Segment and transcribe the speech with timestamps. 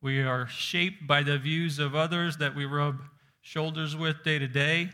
[0.00, 3.02] We are shaped by the views of others that we rub
[3.42, 4.92] shoulders with day to day.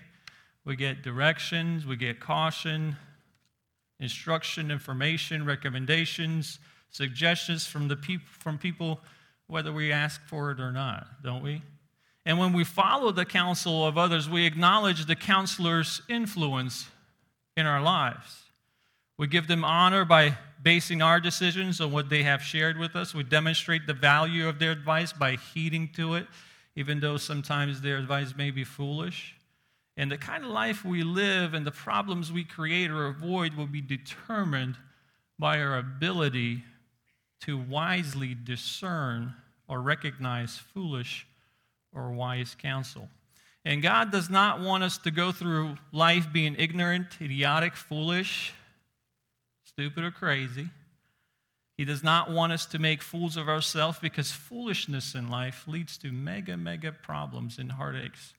[0.64, 2.96] We get directions, we get caution,
[4.00, 6.58] instruction, information, recommendations
[6.91, 9.00] suggestions from, the peop- from people,
[9.46, 11.63] whether we ask for it or not, don't we?
[12.26, 16.89] And when we follow the counsel of others, we acknowledge the counselor's influence
[17.57, 18.43] in our lives.
[19.16, 23.14] We give them honor by basing our decisions on what they have shared with us.
[23.14, 26.27] We demonstrate the value of their advice by heeding to it,
[26.77, 29.35] even though sometimes their advice may be foolish.
[29.96, 33.66] And the kind of life we live and the problems we create or avoid will
[33.66, 34.77] be determined
[35.38, 36.64] by our ability
[37.41, 39.34] to wisely discern
[39.69, 41.27] or recognize foolish
[41.94, 43.08] or wise counsel.
[43.64, 48.55] And God does not want us to go through life being ignorant, idiotic, foolish,
[49.64, 50.68] stupid, or crazy.
[51.77, 55.96] He does not want us to make fools of ourselves because foolishness in life leads
[55.98, 58.34] to mega, mega problems and heartaches.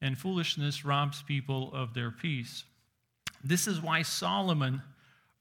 [0.00, 2.64] And foolishness robs people of their peace.
[3.42, 4.82] This is why Solomon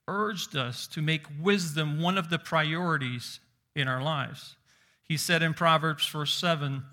[0.08, 3.40] urged us to make wisdom one of the priorities
[3.76, 4.56] in our lives.
[5.04, 6.84] He said in Proverbs 4 7,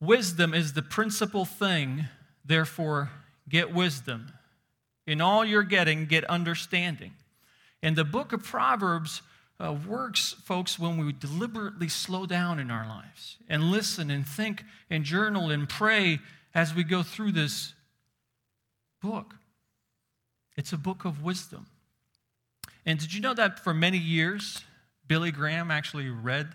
[0.00, 2.06] Wisdom is the principal thing,
[2.44, 3.10] therefore,
[3.48, 4.32] get wisdom.
[5.06, 7.12] In all you're getting, get understanding.
[7.82, 9.22] And the book of Proverbs
[9.60, 14.64] uh, works, folks, when we deliberately slow down in our lives and listen and think
[14.90, 16.20] and journal and pray
[16.54, 17.74] as we go through this
[19.02, 19.34] book.
[20.56, 21.66] It's a book of wisdom.
[22.86, 24.64] And did you know that for many years,
[25.06, 26.48] Billy Graham actually read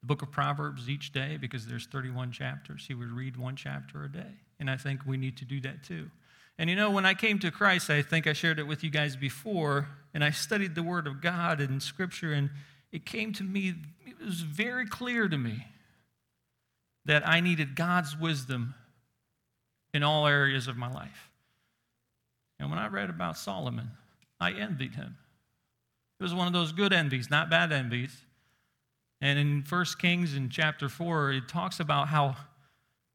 [0.00, 2.84] the book of Proverbs each day because there's 31 chapters.
[2.86, 4.32] He would read one chapter a day.
[4.60, 6.10] And I think we need to do that too.
[6.58, 8.90] And you know, when I came to Christ, I think I shared it with you
[8.90, 12.50] guys before, and I studied the Word of God and Scripture, and
[12.92, 13.74] it came to me,
[14.06, 15.66] it was very clear to me
[17.06, 18.74] that I needed God's wisdom
[19.92, 21.30] in all areas of my life.
[22.60, 23.90] And when I read about Solomon,
[24.40, 25.16] I envied him.
[26.20, 28.24] It was one of those good envies, not bad envies.
[29.20, 32.36] And in 1 Kings in chapter 4, it talks about how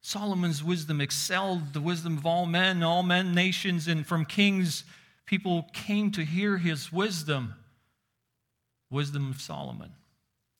[0.01, 4.85] Solomon's wisdom excelled the wisdom of all men, all men, nations, and from kings,
[5.25, 7.53] people came to hear his wisdom.
[8.89, 9.91] Wisdom of Solomon.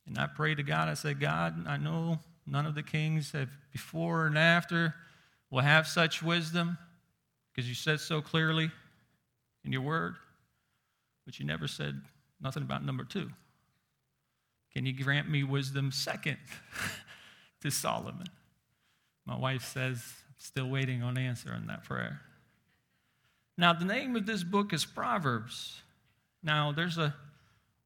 [0.06, 3.50] And I prayed to God, I said, God, I know none of the kings have
[3.72, 4.94] before and after
[5.50, 6.78] will have such wisdom
[7.52, 8.70] because you said so clearly
[9.64, 10.16] in your word.
[11.30, 12.02] But you never said
[12.42, 13.30] nothing about number two.
[14.74, 16.38] Can you grant me wisdom second
[17.62, 18.26] to Solomon?
[19.28, 20.04] My wife says,
[20.40, 22.22] still waiting on answer on that prayer.
[23.60, 25.84] Now, the name of this book is Proverbs.
[26.42, 27.14] Now, there's a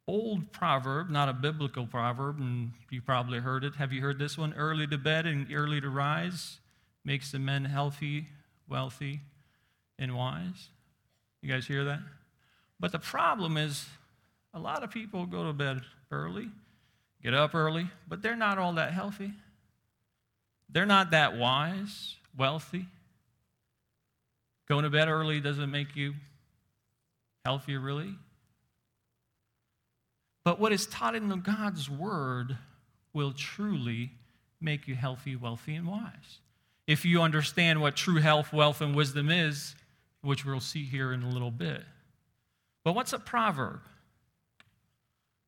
[0.08, 3.76] old proverb, not a biblical proverb, and you probably heard it.
[3.76, 4.54] Have you heard this one?
[4.54, 6.60] Early to bed and early to rise
[7.04, 8.28] makes the men healthy,
[8.70, 9.20] wealthy,
[10.00, 10.70] and wise.
[11.42, 12.00] You guys hear that?
[12.84, 13.86] But the problem is,
[14.54, 16.50] a lot of people go to bed early,
[17.24, 19.32] get up early, but they're not all that healthy.
[20.68, 22.88] They're not that wise, wealthy.
[24.68, 26.16] Going to bed early doesn't make you
[27.46, 28.16] healthier, really.
[30.44, 32.58] But what is taught in the God's word
[33.14, 34.12] will truly
[34.60, 36.40] make you healthy, wealthy, and wise.
[36.86, 39.74] If you understand what true health, wealth, and wisdom is,
[40.22, 41.86] which we'll see here in a little bit.
[42.84, 43.82] But what's a proverb?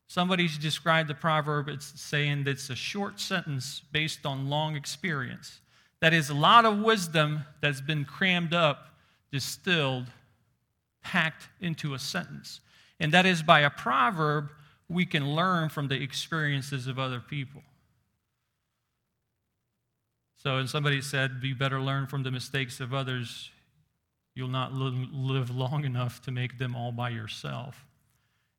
[0.08, 5.60] Somebody's described the proverb, it's saying that it's a short sentence based on long experience.
[6.00, 8.90] That is a lot of wisdom that's been crammed up,
[9.32, 10.06] distilled,
[11.02, 12.60] packed into a sentence.
[13.00, 14.50] And that is by a proverb,
[14.88, 17.62] we can learn from the experiences of other people.
[20.36, 23.50] So, and somebody said, "Be better learn from the mistakes of others
[24.36, 27.86] You'll not live long enough to make them all by yourself.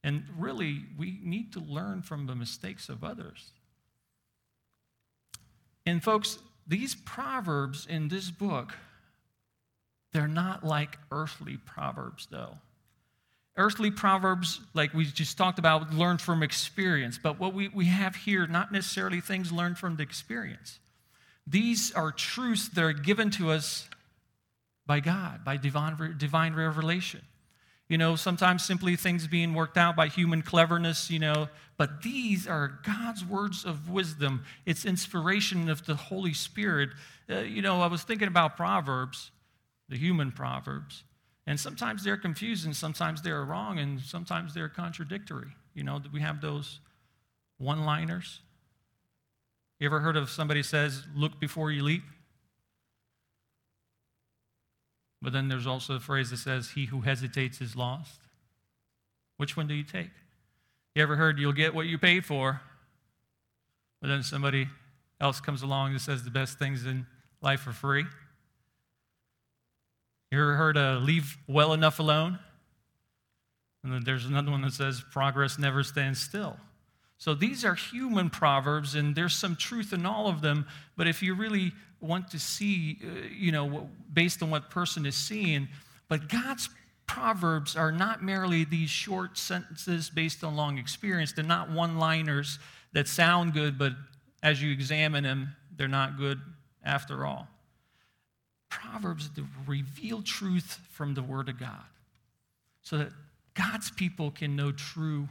[0.04, 3.52] And really, we need to learn from the mistakes of others.
[5.86, 8.74] And, folks, these proverbs in this book,
[10.14, 12.58] they're not like earthly proverbs, though.
[13.56, 17.20] Earthly proverbs, like we just talked about, learn from experience.
[17.22, 20.80] But what we, we have here, not necessarily things learned from the experience.
[21.46, 23.88] These are truths that are given to us
[24.88, 27.22] by God, by divine, divine revelation.
[27.90, 31.48] You know, sometimes simply things being worked out by human cleverness, you know,
[31.78, 34.44] but these are God's words of wisdom.
[34.66, 36.90] It's inspiration of the Holy Spirit.
[37.30, 39.32] Uh, you know, I was thinking about Proverbs,
[39.88, 41.04] the human Proverbs,
[41.46, 45.52] and sometimes they're confusing, sometimes they're wrong, and sometimes they're contradictory.
[45.74, 46.80] You know, we have those
[47.58, 48.42] one liners.
[49.80, 52.04] You ever heard of somebody says, look before you leap?
[55.22, 58.22] But then there's also a phrase that says, he who hesitates is lost.
[59.38, 60.12] Which one do you take?
[60.96, 62.62] You ever heard you'll get what you paid for?
[64.02, 64.68] But then somebody
[65.20, 67.06] else comes along and says the best things in
[67.42, 68.06] life are free.
[70.32, 72.40] You ever heard of leave well enough alone?
[73.84, 76.58] And then there's another one that says progress never stands still.
[77.18, 80.68] So these are human proverbs, and there's some truth in all of them.
[80.96, 85.16] But if you really want to see, uh, you know, based on what person is
[85.16, 85.68] seeing,
[86.10, 86.70] but God's
[87.08, 91.32] proverbs are not merely these short sentences based on long experience.
[91.32, 92.60] They're not one-liners
[92.94, 93.94] that sound good, but
[94.44, 96.40] as you examine them, they're not good
[96.84, 97.48] after all.
[98.70, 99.30] Proverbs
[99.66, 101.86] reveal truth from the Word of God
[102.82, 103.10] so that
[103.56, 105.30] God's people can know true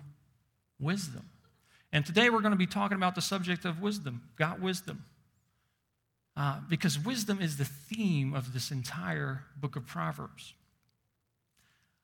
[0.80, 1.28] wisdom.
[1.92, 5.04] And today we're going to be talking about the subject of wisdom, God wisdom.
[6.36, 10.52] Uh, because wisdom is the theme of this entire book of Proverbs.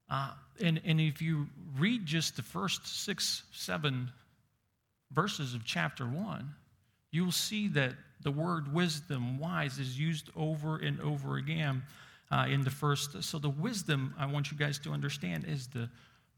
[0.08, 0.31] Uh,
[0.62, 1.46] and, and if you
[1.79, 4.11] read just the first six, seven
[5.12, 6.55] verses of chapter one,
[7.11, 7.93] you will see that
[8.23, 11.82] the word wisdom, wise, is used over and over again
[12.31, 13.23] uh, in the first.
[13.23, 15.90] So, the wisdom I want you guys to understand is the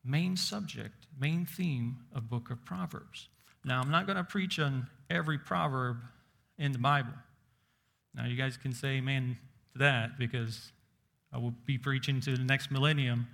[0.05, 3.29] main subject, main theme of book of Proverbs.
[3.65, 5.99] Now, I'm not going to preach on every proverb
[6.59, 7.13] in the Bible.
[8.15, 9.37] Now, you guys can say amen
[9.73, 10.73] to that because
[11.33, 13.27] I will be preaching to the next millennium.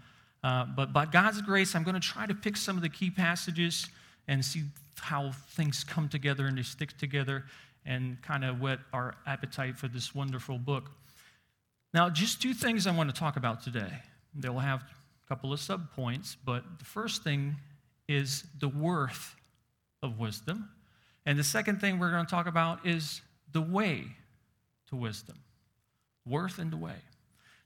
[0.43, 3.11] Uh, but by God's grace, I'm going to try to pick some of the key
[3.11, 3.89] passages
[4.27, 4.63] and see
[5.01, 7.45] how things come together and they stick together
[7.85, 10.91] and kind of whet our appetite for this wonderful book.
[11.93, 13.91] Now, just two things I want to talk about today.
[14.35, 17.57] They'll have a couple of subpoints, but the first thing
[18.09, 19.35] is the worth
[20.03, 20.71] of wisdom.
[21.27, 23.21] And the second thing we're going to talk about is
[23.53, 24.05] the way
[24.89, 25.39] to wisdom.
[26.27, 26.97] Worth and the way.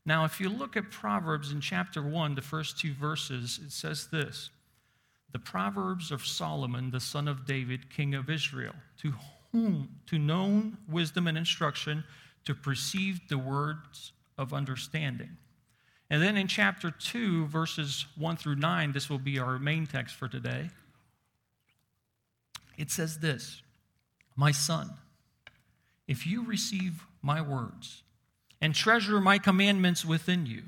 [0.06, 4.08] Now, if you look at Proverbs in chapter 1, the first two verses, it says
[4.08, 4.50] this
[5.32, 9.14] The Proverbs of Solomon, the son of David, king of Israel, to
[9.52, 12.04] whom, to known wisdom and instruction,
[12.44, 15.36] to perceive the words of understanding.
[16.10, 20.16] And then in chapter 2, verses 1 through 9, this will be our main text
[20.16, 20.68] for today.
[22.76, 23.62] It says this
[24.36, 24.90] My son,
[26.06, 28.02] if you receive my words
[28.60, 30.62] and treasure my commandments within you,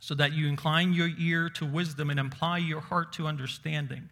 [0.00, 4.08] so that you incline your ear to wisdom and apply your heart to understanding.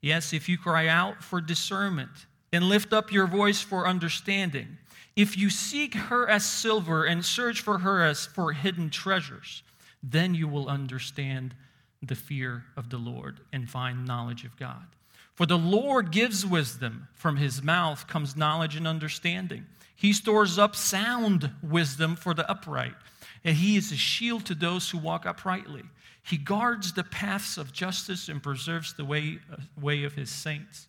[0.00, 4.78] Yes, if you cry out for discernment and lift up your voice for understanding,
[5.16, 9.62] if you seek her as silver and search for her as for hidden treasures,
[10.02, 11.54] then you will understand
[12.02, 14.86] the fear of the Lord and find knowledge of God.
[15.34, 19.66] For the Lord gives wisdom, from his mouth comes knowledge and understanding.
[19.96, 22.94] He stores up sound wisdom for the upright,
[23.42, 25.82] and he is a shield to those who walk uprightly.
[26.22, 30.88] He guards the paths of justice and preserves the way, uh, way of his saints.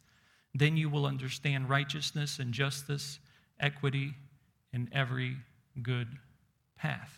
[0.54, 3.20] Then you will understand righteousness and justice,
[3.60, 4.14] equity,
[4.72, 5.38] and every
[5.82, 6.08] good
[6.78, 7.18] path.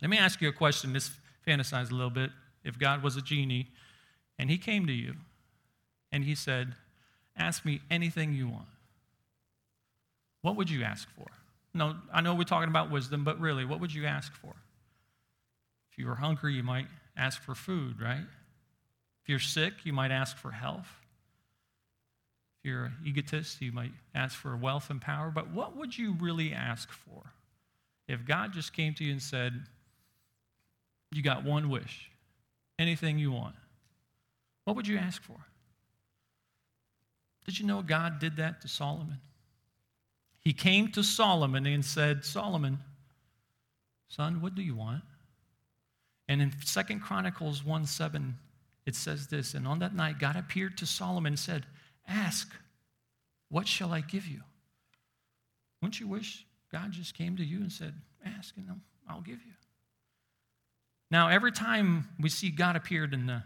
[0.00, 0.92] Let me ask you a question.
[0.92, 1.10] This
[1.46, 2.30] fantasize a little bit.
[2.64, 3.68] If God was a genie
[4.38, 5.14] and he came to you
[6.12, 6.74] and he said,
[7.36, 8.66] Ask me anything you want.
[10.42, 11.26] What would you ask for?
[11.74, 14.54] No, I know we're talking about wisdom, but really, what would you ask for?
[15.92, 16.86] If you were hungry, you might
[17.16, 18.24] ask for food, right?
[19.22, 20.88] If you're sick, you might ask for health.
[22.58, 25.30] If you're an egotist, you might ask for wealth and power.
[25.32, 27.32] But what would you really ask for?
[28.08, 29.52] If God just came to you and said,
[31.12, 32.10] You got one wish,
[32.78, 33.54] anything you want,
[34.64, 35.36] what would you ask for?
[37.48, 39.16] Did you know God did that to Solomon?
[40.38, 42.78] He came to Solomon and said, Solomon,
[44.08, 45.02] son, what do you want?
[46.28, 48.36] And in Second Chronicles 1 7,
[48.84, 51.64] it says this And on that night, God appeared to Solomon and said,
[52.06, 52.52] Ask,
[53.48, 54.42] what shall I give you?
[55.80, 57.94] Wouldn't you wish God just came to you and said,
[58.26, 58.68] Ask, and
[59.08, 59.54] I'll give you?
[61.10, 63.42] Now, every time we see God appeared in the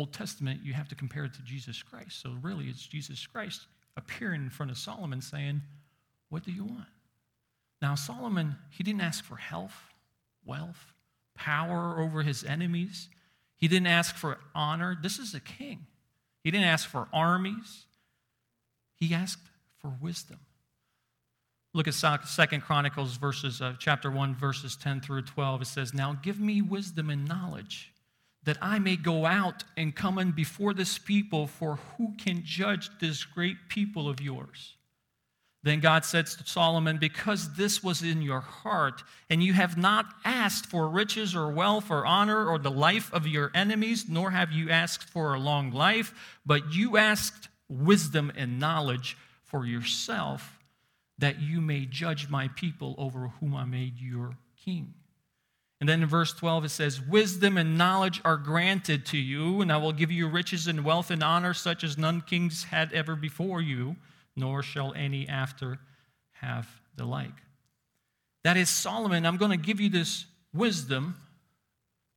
[0.00, 2.22] Old Testament, you have to compare it to Jesus Christ.
[2.22, 3.66] So really, it's Jesus Christ
[3.98, 5.60] appearing in front of Solomon saying,
[6.30, 6.88] What do you want?
[7.82, 9.76] Now, Solomon, he didn't ask for health,
[10.42, 10.94] wealth,
[11.34, 13.10] power over his enemies.
[13.56, 14.96] He didn't ask for honor.
[15.02, 15.86] This is a king.
[16.42, 17.84] He didn't ask for armies.
[18.94, 19.48] He asked
[19.82, 20.40] for wisdom.
[21.74, 25.60] Look at Second Chronicles verses uh, chapter 1 verses 10 through 12.
[25.60, 27.89] It says, "Now give me wisdom and knowledge
[28.44, 32.90] that I may go out and come in before this people, for who can judge
[32.98, 34.76] this great people of yours?"
[35.62, 40.06] Then God said to Solomon, Because this was in your heart, and you have not
[40.24, 44.52] asked for riches or wealth or honor or the life of your enemies, nor have
[44.52, 50.58] you asked for a long life, but you asked wisdom and knowledge for yourself
[51.18, 54.94] that you may judge my people over whom I made your king.
[55.80, 59.72] And then in verse 12 it says, Wisdom and knowledge are granted to you, and
[59.72, 63.16] I will give you riches and wealth and honor such as none kings had ever
[63.16, 63.96] before you,
[64.36, 65.78] nor shall any after
[66.32, 67.32] have the like.
[68.44, 71.16] That is, Solomon, I'm going to give you this wisdom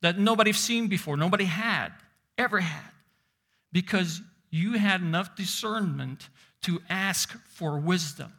[0.02, 1.90] that nobody's seen before, nobody had,
[2.38, 2.92] ever had,
[3.72, 6.28] because you had enough discernment
[6.64, 8.34] to ask for wisdom.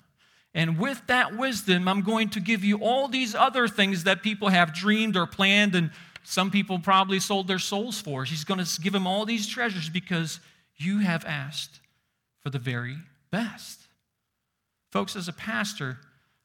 [0.54, 4.48] And with that wisdom, I'm going to give you all these other things that people
[4.48, 5.90] have dreamed or planned, and
[6.22, 8.24] some people probably sold their souls for.
[8.24, 10.38] She's going to give them all these treasures because
[10.76, 11.80] you have asked
[12.40, 12.96] for the very
[13.32, 13.80] best.
[14.92, 15.98] Folks, as a pastor,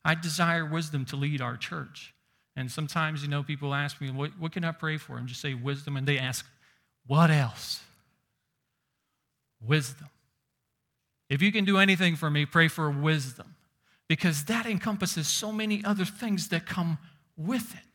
[0.04, 2.14] I desire wisdom to lead our church.
[2.56, 5.18] And sometimes, you know, people ask me, what, what can I pray for?
[5.18, 5.96] And just say wisdom.
[5.96, 6.46] And they ask,
[7.06, 7.82] what else?
[9.62, 10.08] Wisdom.
[11.30, 13.56] If you can do anything for me, pray for wisdom
[14.10, 16.98] because that encompasses so many other things that come
[17.38, 17.86] with it.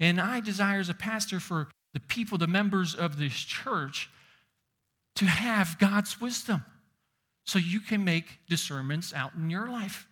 [0.00, 4.08] And I desire as a pastor for the people, the members of this church,
[5.16, 6.64] to have God's wisdom
[7.44, 10.06] so you can make discernments out in your life.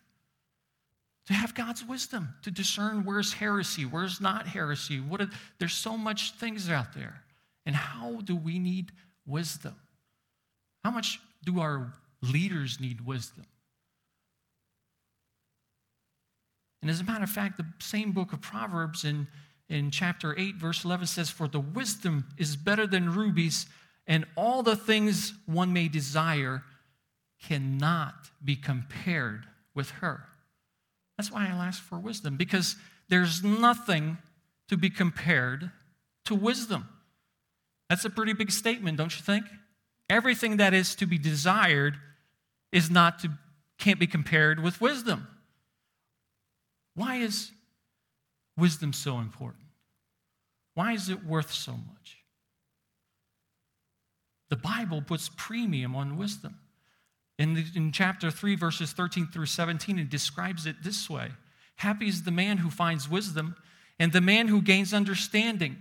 [1.27, 4.99] To have God's wisdom, to discern where's heresy, where's not heresy.
[4.99, 7.23] What are, there's so much things out there.
[7.65, 8.91] And how do we need
[9.25, 9.77] wisdom?
[10.85, 11.93] How much do our
[12.23, 13.45] leaders need wisdom?
[16.83, 19.29] And as a matter of fact, the same book of Proverbs in,
[19.69, 23.67] in chapter 8, verse 11 says, For the wisdom is better than rubies,
[24.07, 26.65] and all the things one may desire
[27.41, 30.25] cannot be compared with her.
[31.17, 32.77] That's why I ask for wisdom, because
[33.09, 34.19] there's nothing
[34.69, 35.71] to be compared
[36.25, 36.89] to wisdom.
[37.89, 39.45] That's a pretty big statement, don't you think?
[40.09, 41.97] Everything that is to be desired
[42.73, 43.31] is not to
[43.79, 45.27] can't be compared with wisdom.
[46.95, 47.51] Why is
[48.57, 49.65] wisdom so important?
[50.75, 52.19] Why is it worth so much?
[54.51, 56.59] The Bible puts premium on wisdom.
[57.39, 61.31] In, the, in chapter 3, verses 13 through 17, it describes it this way
[61.77, 63.57] Happy is the man who finds wisdom
[63.99, 65.77] and the man who gains understanding,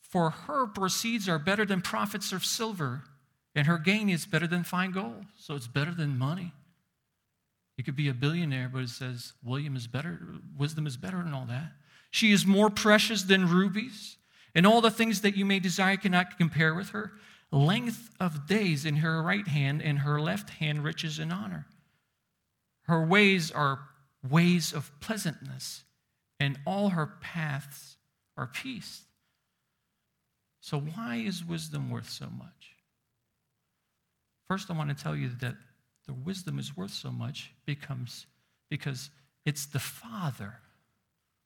[0.00, 3.02] for her proceeds are better than profits of silver,
[3.54, 5.24] and her gain is better than fine gold.
[5.36, 6.52] So it's better than money.
[7.76, 10.20] You could be a billionaire, but it says William is better,
[10.56, 11.72] wisdom is better than all that.
[12.10, 14.18] She is more precious than rubies,
[14.54, 17.12] and all the things that you may desire cannot compare with her.
[17.50, 21.66] Length of days in her right hand, and her left hand riches and honor.
[22.82, 23.80] Her ways are
[24.28, 25.84] ways of pleasantness,
[26.38, 27.96] and all her paths
[28.36, 29.02] are peace.
[30.60, 32.76] So, why is wisdom worth so much?
[34.48, 35.56] First, I want to tell you that
[36.06, 38.26] the wisdom is worth so much becomes
[38.68, 39.10] because
[39.44, 40.54] it's the Father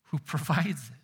[0.05, 1.01] who provides it.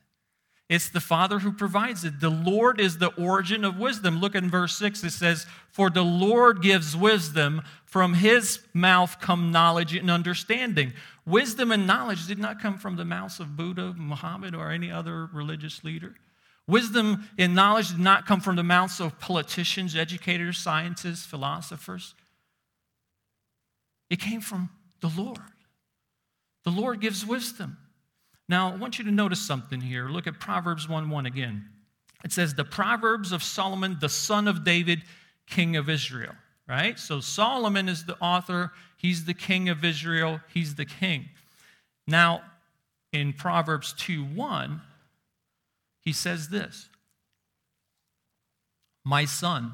[0.69, 2.21] It's the Father who provides it.
[2.21, 4.21] The Lord is the origin of wisdom.
[4.21, 9.53] Look in verse 6, it says, For the Lord gives wisdom, from his mouth come
[9.53, 10.95] knowledge and understanding.
[11.27, 15.27] Wisdom and knowledge did not come from the mouths of Buddha, Muhammad, or any other
[15.27, 16.15] religious leader.
[16.67, 22.15] Wisdom and knowledge did not come from the mouths of politicians, educators, scientists, philosophers.
[24.13, 24.69] It came from
[25.01, 25.39] the Lord.
[26.65, 27.79] The Lord gives wisdom.
[28.47, 30.07] Now, I want you to notice something here.
[30.07, 31.65] Look at Proverbs 1 1 again.
[32.23, 35.05] It says, The Proverbs of Solomon, the son of David,
[35.47, 36.35] king of Israel,
[36.69, 36.99] right?
[36.99, 41.31] So Solomon is the author, he's the king of Israel, he's the king.
[42.07, 42.43] Now,
[43.15, 44.83] in Proverbs 2 1,
[46.03, 46.91] he says this
[49.07, 49.73] My son,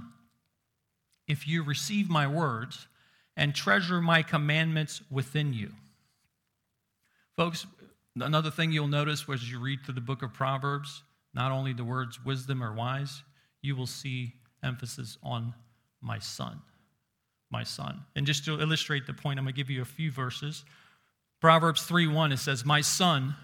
[1.26, 2.86] if you receive my words
[3.38, 5.70] and treasure my commandments within you.
[7.36, 7.66] Folks,
[8.16, 11.84] another thing you'll notice as you read through the book of Proverbs, not only the
[11.84, 13.22] words wisdom or wise,
[13.62, 15.54] you will see emphasis on
[16.02, 16.60] my son.
[17.50, 18.00] My son.
[18.16, 20.64] And just to illustrate the point, I'm going to give you a few verses.
[21.40, 23.36] Proverbs 3 1, it says, My son,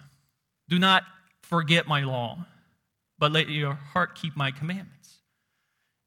[0.68, 1.04] do not
[1.40, 2.44] forget my law,
[3.18, 5.20] but let your heart keep my commandments.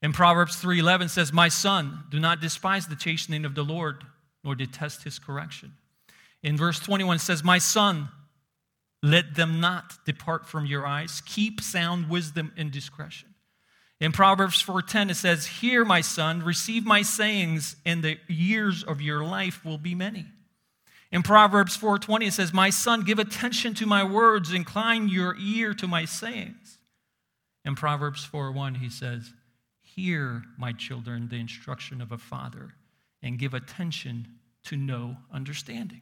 [0.07, 4.05] In Proverbs 3:11 says, "My son, do not despise the chastening of the Lord,
[4.41, 5.75] nor detest his correction."
[6.41, 8.07] In verse 21 it says, "My son,
[9.03, 11.21] let them not depart from your eyes.
[11.25, 13.35] Keep sound wisdom and discretion."
[13.99, 19.01] In Proverbs 4:10 it says, "Hear, my son, receive my sayings, and the years of
[19.01, 20.31] your life will be many."
[21.11, 25.73] In Proverbs 4:20 it says, "My son, give attention to my words, incline your ear
[25.73, 26.77] to my sayings."
[27.65, 29.33] In Proverbs 4:1 he says,
[29.97, 32.75] "Hear, my children, the instruction of a father,
[33.23, 36.01] and give attention to no understanding."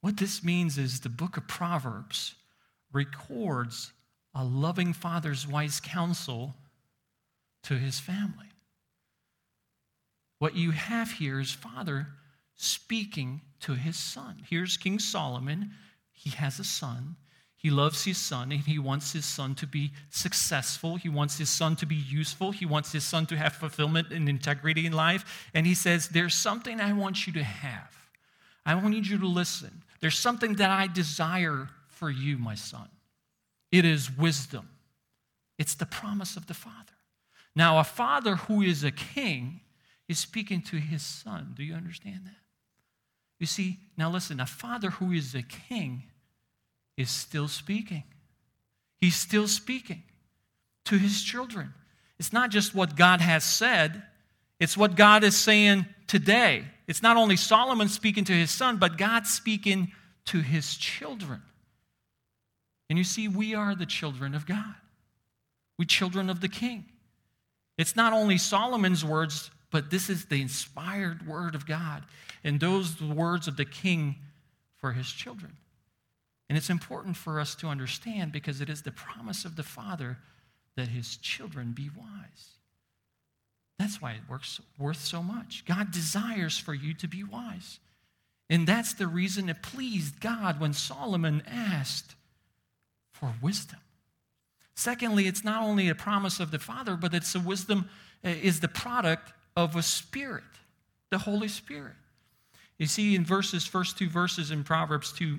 [0.00, 2.36] What this means is the book of Proverbs
[2.92, 3.92] records
[4.32, 6.56] a loving father's wise counsel
[7.64, 8.52] to his family.
[10.38, 12.16] What you have here is Father
[12.54, 14.38] speaking to his son.
[14.48, 15.74] Here's King Solomon.
[16.12, 17.16] He has a son.
[17.60, 20.96] He loves his son and he wants his son to be successful.
[20.96, 22.52] He wants his son to be useful.
[22.52, 25.46] He wants his son to have fulfillment and integrity in life.
[25.52, 27.94] And he says, There's something I want you to have.
[28.64, 29.82] I want you to listen.
[30.00, 32.88] There's something that I desire for you, my son.
[33.70, 34.70] It is wisdom,
[35.58, 36.94] it's the promise of the Father.
[37.54, 39.60] Now, a father who is a king
[40.08, 41.52] is speaking to his son.
[41.54, 42.36] Do you understand that?
[43.38, 46.04] You see, now listen, a father who is a king
[47.00, 48.04] is still speaking.
[49.00, 50.02] He's still speaking
[50.84, 51.72] to his children.
[52.18, 54.02] It's not just what God has said,
[54.58, 56.64] it's what God is saying today.
[56.86, 59.92] It's not only Solomon speaking to his son, but God speaking
[60.26, 61.40] to his children.
[62.90, 64.74] And you see, we are the children of God.
[65.78, 66.84] We children of the king.
[67.78, 72.02] It's not only Solomon's words, but this is the inspired word of God
[72.44, 74.16] and those words of the king
[74.76, 75.56] for his children.
[76.50, 80.18] And it's important for us to understand because it is the promise of the Father
[80.74, 82.56] that his children be wise.
[83.78, 85.64] That's why it works worth so much.
[85.64, 87.78] God desires for you to be wise.
[88.50, 92.16] And that's the reason it pleased God when Solomon asked
[93.12, 93.78] for wisdom.
[94.74, 97.88] Secondly, it's not only a promise of the Father, but it's a wisdom
[98.24, 100.42] uh, is the product of a spirit,
[101.10, 101.94] the Holy Spirit.
[102.76, 105.38] You see, in verses, first two verses in Proverbs 2,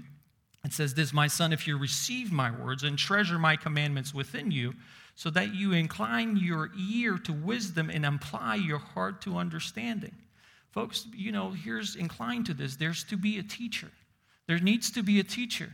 [0.63, 4.51] it says this My son, if you receive my words and treasure my commandments within
[4.51, 4.73] you,
[5.15, 10.15] so that you incline your ear to wisdom and apply your heart to understanding.
[10.71, 12.75] Folks, you know, here's inclined to this.
[12.75, 13.91] There's to be a teacher.
[14.47, 15.73] There needs to be a teacher.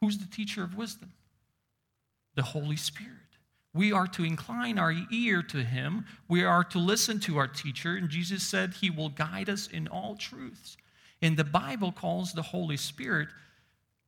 [0.00, 1.12] Who's the teacher of wisdom?
[2.34, 3.16] The Holy Spirit.
[3.74, 6.04] We are to incline our ear to him.
[6.28, 7.96] We are to listen to our teacher.
[7.96, 10.76] And Jesus said he will guide us in all truths.
[11.22, 13.28] And the Bible calls the Holy Spirit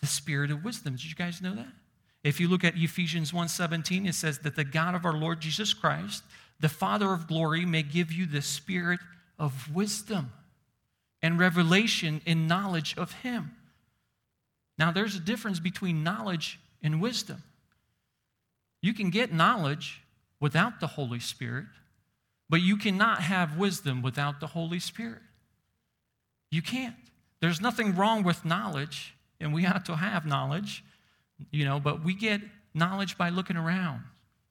[0.05, 0.93] the Spirit of wisdom.
[0.97, 1.73] Did you guys know that?
[2.23, 5.73] If you look at Ephesians 1:17, it says that the God of our Lord Jesus
[5.73, 6.25] Christ,
[6.61, 9.01] the Father of glory, may give you the spirit
[9.39, 10.31] of wisdom
[11.23, 13.57] and revelation in knowledge of him.
[14.77, 17.43] Now, there's a difference between knowledge and wisdom.
[18.83, 20.03] You can get knowledge
[20.39, 21.69] without the Holy Spirit,
[22.51, 25.23] but you cannot have wisdom without the Holy Spirit.
[26.51, 26.97] You can't.
[27.41, 29.15] There's nothing wrong with knowledge,
[29.45, 30.83] and we ought to have knowledge,
[31.51, 32.41] you know, but we get
[32.73, 34.03] knowledge by looking around,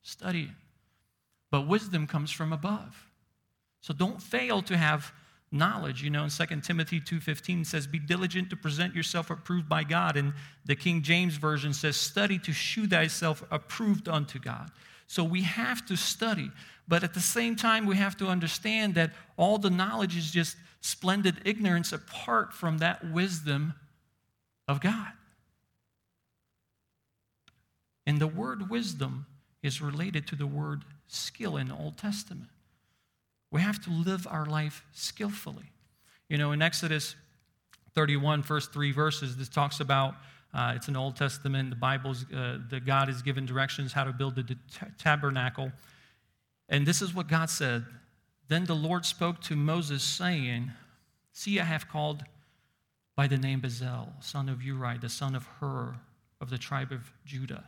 [0.03, 0.55] studying.
[1.51, 3.09] But wisdom comes from above.
[3.81, 5.11] So don't fail to have
[5.51, 6.03] knowledge.
[6.03, 10.15] You know, in 2 Timothy 2.15 says, Be diligent to present yourself approved by God.
[10.15, 10.33] And
[10.65, 14.69] the King James Version says, Study to shew thyself approved unto God.
[15.07, 16.51] So we have to study.
[16.87, 20.55] But at the same time, we have to understand that all the knowledge is just
[20.81, 23.73] splendid ignorance apart from that wisdom
[24.67, 25.11] of God.
[28.05, 29.25] And the word wisdom
[29.61, 32.49] is related to the word skill in the Old Testament.
[33.51, 35.71] We have to live our life skillfully.
[36.27, 37.15] You know, in Exodus
[37.95, 40.15] 31, first three verses, this talks about
[40.53, 41.71] uh, it's an Old Testament.
[41.71, 44.55] The Bible's uh, the God has given directions how to build the
[44.99, 45.71] tabernacle,
[46.69, 47.85] and this is what God said.
[48.49, 50.71] Then the Lord spoke to Moses, saying,
[51.31, 52.23] "See, I have called
[53.15, 55.95] by the name Bezalel, son of Uri, the son of Hur,
[56.41, 57.65] of the tribe of Judah."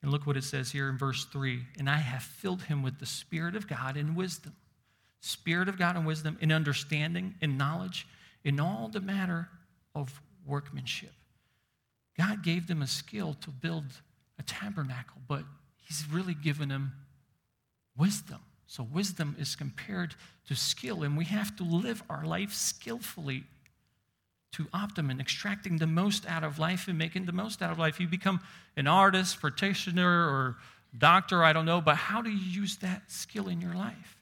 [0.00, 2.98] And look what it says here in verse 3 And I have filled him with
[2.98, 4.54] the Spirit of God and wisdom
[5.20, 8.06] Spirit of God and wisdom, in understanding, in knowledge,
[8.44, 9.48] in all the matter
[9.94, 11.12] of workmanship.
[12.16, 13.84] God gave them a skill to build
[14.38, 15.44] a tabernacle, but
[15.76, 16.92] He's really given them
[17.96, 18.40] wisdom.
[18.66, 20.14] So, wisdom is compared
[20.46, 23.44] to skill, and we have to live our life skillfully
[24.52, 28.00] to optimum, extracting the most out of life and making the most out of life.
[28.00, 28.40] You become
[28.76, 30.56] an artist, practitioner, or
[30.96, 34.16] doctor, I don't know, but how do you use that skill in your life?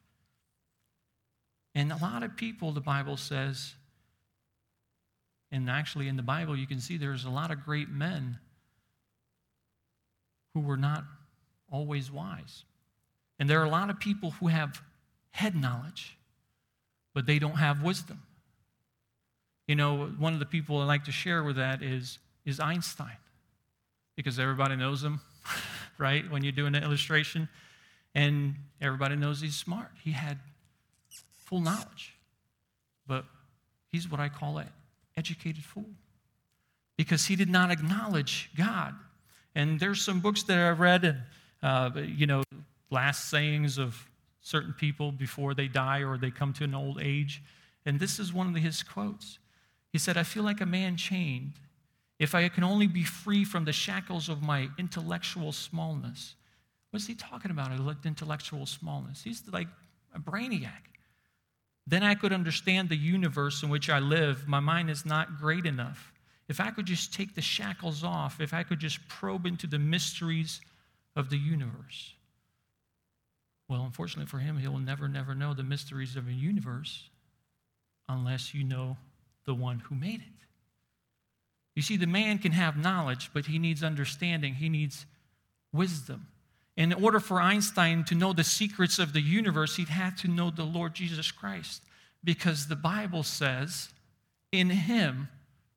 [1.75, 3.75] And a lot of people, the Bible says,
[5.53, 8.39] and actually in the Bible, you can see there's a lot of great men
[10.55, 11.05] who were not
[11.71, 12.65] always wise.
[13.39, 14.81] And there are a lot of people who have
[15.31, 16.17] head knowledge,
[17.15, 18.23] but they don't have wisdom.
[19.67, 23.17] You know, one of the people I like to share with that is, is Einstein,
[24.17, 25.21] because everybody knows him,
[25.99, 26.29] right?
[26.31, 27.49] When you're doing an illustration,
[28.15, 29.91] and everybody knows he's smart.
[30.03, 30.39] He had
[31.45, 32.15] full knowledge,
[33.07, 33.25] but
[33.93, 34.69] he's what I call an
[35.17, 35.91] educated fool
[36.97, 38.95] because he did not acknowledge God.
[39.55, 41.23] And there's some books that I've read, and
[41.63, 42.43] uh, you know,
[42.91, 44.09] last sayings of
[44.41, 47.43] certain people before they die or they come to an old age.
[47.85, 49.39] And this is one of his quotes.
[49.97, 51.55] He said, I feel like a man chained.
[52.19, 56.35] If I can only be free from the shackles of my intellectual smallness.
[56.91, 57.73] What's he talking about?
[58.05, 59.23] Intellectual smallness.
[59.23, 59.69] He's like
[60.15, 60.93] a brainiac.
[61.87, 64.47] Then I could understand the universe in which I live.
[64.47, 66.13] My mind is not great enough.
[66.47, 69.79] If I could just take the shackles off, if I could just probe into the
[69.79, 70.61] mysteries
[71.17, 72.13] of the universe.
[73.67, 77.09] Well, unfortunately for him, he will never, never know the mysteries of a universe
[78.11, 78.99] unless you know
[79.47, 80.47] the one who made it.
[81.75, 85.07] You see, the man can have knowledge, but he needs understanding, he needs
[85.73, 86.27] wisdom.
[86.77, 90.51] In order for Einstein to know the secrets of the universe, he'd have to know
[90.51, 91.83] the Lord Jesus Christ.
[92.23, 93.91] Because the Bible says,
[94.53, 95.29] in him,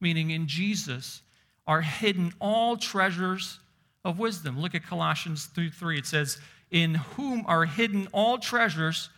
[0.01, 1.21] meaning in Jesus,
[1.67, 3.59] are hidden all treasures
[4.03, 4.59] of wisdom.
[4.59, 5.99] Look at Colossians 3 3.
[5.99, 6.37] It says,
[6.71, 9.09] In whom are hidden all treasures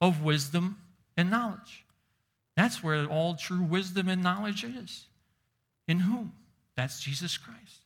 [0.00, 0.78] of wisdom
[1.16, 1.84] and knowledge.
[2.56, 5.06] That's where all true wisdom and knowledge is.
[5.88, 6.32] In whom?
[6.76, 7.84] That's Jesus Christ.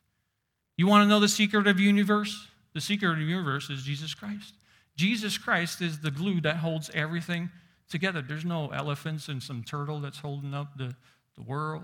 [0.77, 2.47] You want to know the secret of the universe?
[2.73, 4.53] The secret of the universe is Jesus Christ.
[4.95, 7.49] Jesus Christ is the glue that holds everything
[7.89, 8.21] together.
[8.21, 10.95] There's no elephants and some turtle that's holding up the,
[11.35, 11.83] the world,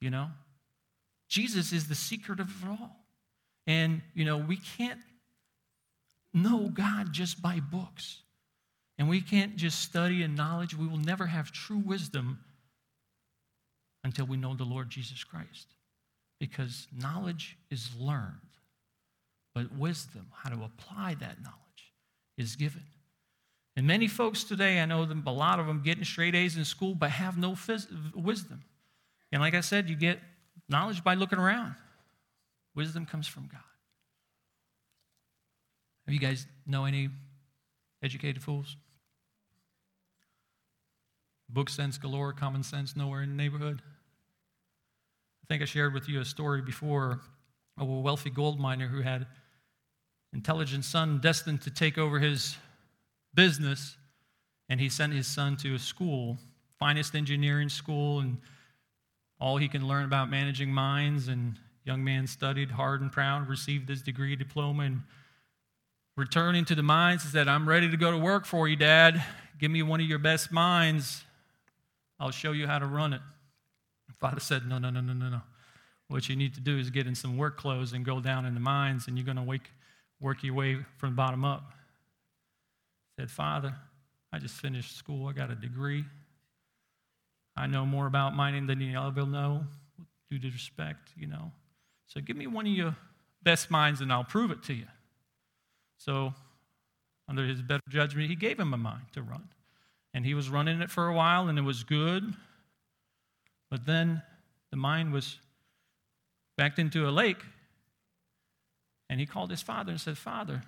[0.00, 0.28] you know?
[1.28, 2.96] Jesus is the secret of it all.
[3.66, 5.00] And, you know, we can't
[6.32, 8.22] know God just by books.
[8.98, 10.76] And we can't just study and knowledge.
[10.76, 12.40] We will never have true wisdom
[14.02, 15.68] until we know the Lord Jesus Christ.
[16.40, 18.34] Because knowledge is learned.
[19.54, 21.92] But wisdom, how to apply that knowledge,
[22.36, 22.82] is given.
[23.76, 26.64] And many folks today, I know them, a lot of them getting straight A's in
[26.64, 28.64] school, but have no phys- wisdom.
[29.30, 30.18] And like I said, you get
[30.68, 31.76] knowledge by looking around.
[32.74, 33.60] Wisdom comes from God.
[36.06, 37.10] Have you guys know any
[38.02, 38.76] educated fools?
[41.48, 43.82] Book sense galore, common sense nowhere in the neighborhood.
[45.42, 47.20] I think I shared with you a story before
[47.78, 49.26] of a wealthy gold miner who had
[50.32, 52.56] intelligent son destined to take over his
[53.34, 53.96] business,
[54.68, 56.36] and he sent his son to a school,
[56.78, 58.38] finest engineering school, and
[59.40, 61.28] all he can learn about managing mines.
[61.28, 65.02] And young man studied hard and proud, received his degree, diploma, and
[66.14, 69.24] returning to the mines, he said, "I'm ready to go to work for you, Dad.
[69.58, 71.24] Give me one of your best mines.
[72.18, 73.22] I'll show you how to run it."
[74.18, 75.42] Father said, "No, no, no, no, no, no.
[76.08, 78.54] What you need to do is get in some work clothes and go down in
[78.54, 79.70] the mines, and you're going to wake."
[80.20, 81.72] work your way from the bottom up.
[83.18, 83.74] Said, Father,
[84.32, 85.28] I just finished school.
[85.28, 86.04] I got a degree.
[87.56, 89.64] I know more about mining than you ever will know,
[90.30, 91.50] due to respect, you know.
[92.06, 92.96] So give me one of your
[93.42, 94.86] best mines and I'll prove it to you.
[95.98, 96.32] So,
[97.28, 99.48] under his better judgment, he gave him a mine to run.
[100.18, 102.34] And he was running it for a while and it was good.
[103.70, 104.20] But then
[104.72, 105.38] the mine was
[106.56, 107.40] backed into a lake
[109.08, 110.64] and he called his father and said, Father,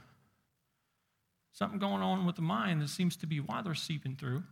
[1.51, 4.45] something going on with the mine that seems to be water seeping through.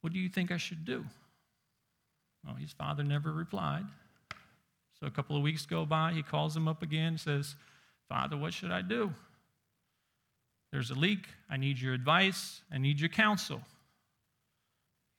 [0.00, 1.04] What do you think I should do?
[2.46, 3.84] Well, his father never replied.
[4.98, 6.14] So a couple of weeks go by.
[6.14, 7.54] He calls him up again says,
[8.08, 9.12] Father, what should I do?
[10.72, 11.26] There's a leak.
[11.50, 12.62] I need your advice.
[12.72, 13.60] I need your counsel.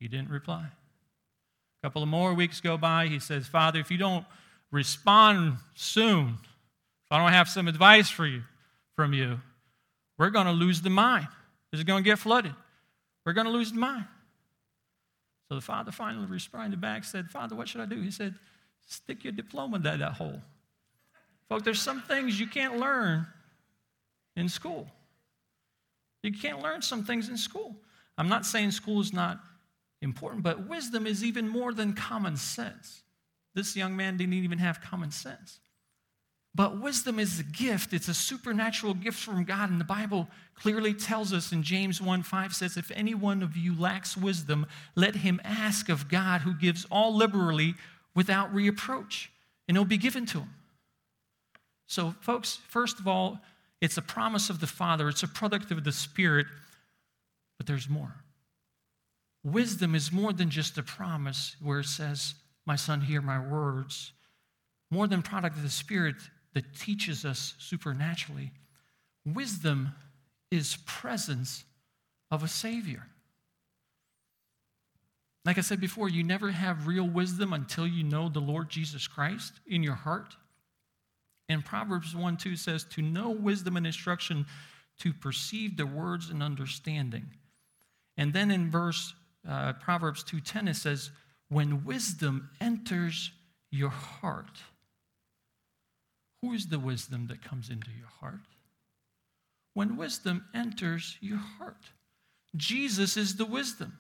[0.02, 0.66] He didn't reply.
[0.66, 3.06] A couple of more weeks go by.
[3.06, 4.26] He says, Father, if you don't
[4.72, 8.42] respond soon, if I don't have some advice for you
[8.96, 9.40] from you,
[10.18, 11.28] we're going to lose the mine.
[11.72, 12.56] This is going to get flooded.
[13.26, 14.08] We're going to lose the mine.
[15.50, 18.02] So the father finally responded back, said, Father, what should I do?
[18.02, 18.34] He said,
[18.88, 20.42] Stick your diploma that, that hole.
[21.48, 23.28] Folks, there's some things you can't learn
[24.36, 24.88] in school.
[26.24, 27.76] You can't learn some things in school.
[28.18, 29.40] I'm not saying school is not
[30.02, 33.04] important, but wisdom is even more than common sense.
[33.54, 35.60] This young man didn't even have common sense.
[36.54, 37.94] But wisdom is a gift.
[37.94, 39.70] It's a supernatural gift from God.
[39.70, 43.56] And the Bible clearly tells us in James 1 5 says, If any one of
[43.56, 47.76] you lacks wisdom, let him ask of God, who gives all liberally
[48.14, 49.32] without reproach,
[49.68, 50.54] and it'll be given to him.
[51.88, 53.40] So, folks, first of all,
[53.80, 56.48] it's a promise of the Father, it's a product of the Spirit,
[57.58, 58.14] but there's more.
[59.44, 64.14] Wisdom is more than just a promise where it says, My son, hear my words.
[64.90, 66.16] More than product of the Spirit,
[66.54, 68.52] that teaches us supernaturally.
[69.26, 69.94] Wisdom
[70.52, 71.64] is presence
[72.30, 73.08] of a Savior.
[75.46, 79.08] Like I said before, you never have real wisdom until you know the Lord Jesus
[79.08, 80.36] Christ in your heart.
[81.50, 84.46] And Proverbs 1 2 says, To know wisdom and instruction,
[85.00, 87.26] to perceive the words and understanding.
[88.18, 89.16] And then in verse
[89.48, 91.12] uh, Proverbs 2:10 it says,
[91.50, 93.32] "When wisdom enters
[93.70, 94.62] your heart,
[96.42, 98.42] who is the wisdom that comes into your heart?
[99.74, 101.92] When wisdom enters your heart,
[102.56, 103.98] Jesus is the wisdom.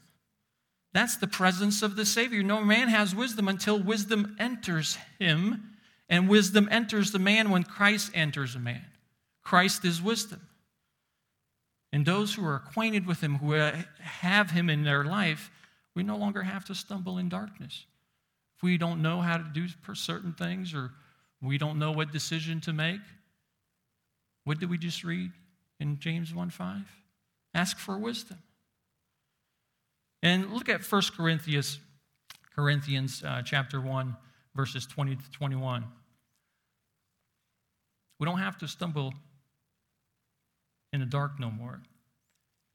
[0.94, 2.44] That's the presence of the Savior.
[2.44, 5.78] No man has wisdom until wisdom enters him,
[6.10, 8.86] and wisdom enters the man when Christ enters a man.
[9.42, 10.42] Christ is wisdom.
[11.94, 15.52] And those who are acquainted with him, who have him in their life,
[15.94, 17.86] we no longer have to stumble in darkness.
[18.56, 20.92] If we don't know how to do certain things or
[21.42, 23.02] we don't know what decision to make.
[24.44, 25.32] What did we just read
[25.80, 26.82] in James 1 5?
[27.54, 28.38] Ask for wisdom.
[30.24, 31.80] And look at 1 Corinthians,
[32.56, 34.16] Corinthians uh, chapter 1,
[34.56, 35.84] verses 20 to 21.
[38.20, 39.14] We don't have to stumble
[40.94, 41.82] in the dark no more.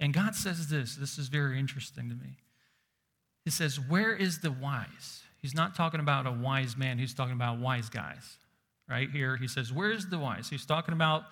[0.01, 2.39] And God says this this is very interesting to me.
[3.45, 5.23] He says, Where is the wise?
[5.41, 8.39] He's not talking about a wise man, he's talking about wise guys
[8.89, 9.37] right here.
[9.37, 10.49] He says, Where's the wise?
[10.49, 11.25] He's talking about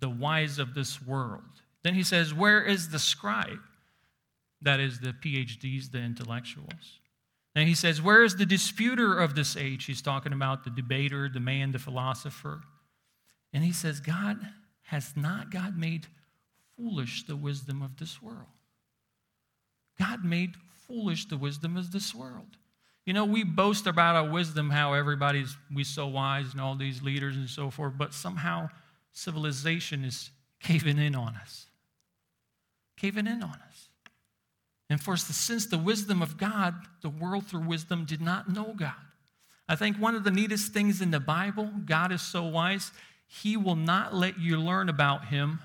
[0.00, 1.42] the wise of this world.
[1.82, 3.60] Then he says, Where is the scribe?
[4.62, 7.00] That is the PhDs, the intellectuals.
[7.54, 9.84] And he says, Where is the disputer of this age?
[9.84, 12.62] He's talking about the debater, the man, the philosopher.
[13.52, 14.38] And he says, God
[14.82, 16.06] has not God made
[16.78, 18.46] foolish the wisdom of this world.
[19.98, 20.54] God made
[20.86, 22.56] foolish the wisdom of this world.
[23.04, 27.02] You know, we boast about our wisdom, how everybody's we so wise and all these
[27.02, 28.70] leaders and so forth, but somehow
[29.12, 31.66] civilization is caving in on us.
[32.96, 33.88] Caving in on us.
[34.90, 38.92] And for since the wisdom of God, the world through wisdom did not know God.
[39.68, 42.90] I think one of the neatest things in the Bible, God is so wise,
[43.26, 45.60] He will not let you learn about Him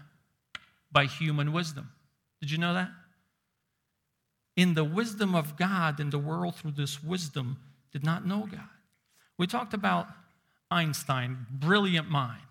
[0.94, 1.90] by human wisdom.
[2.40, 2.90] Did you know that?
[4.56, 7.58] in the wisdom of God, in the world through this wisdom
[7.92, 8.70] did not know God.
[9.38, 10.08] We talked about
[10.70, 12.42] Einstein, brilliant mind,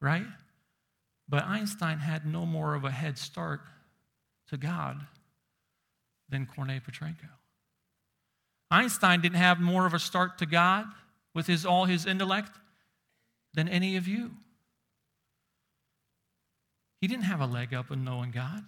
[0.00, 0.26] right?
[1.28, 3.60] But Einstein had no more of a head start
[4.50, 5.06] to God
[6.28, 7.28] than Kornei Petrenko.
[8.70, 10.86] Einstein didn't have more of a start to God
[11.34, 12.52] with his, all his intellect
[13.54, 14.32] than any of you.
[17.00, 18.64] He didn't have a leg up in knowing God.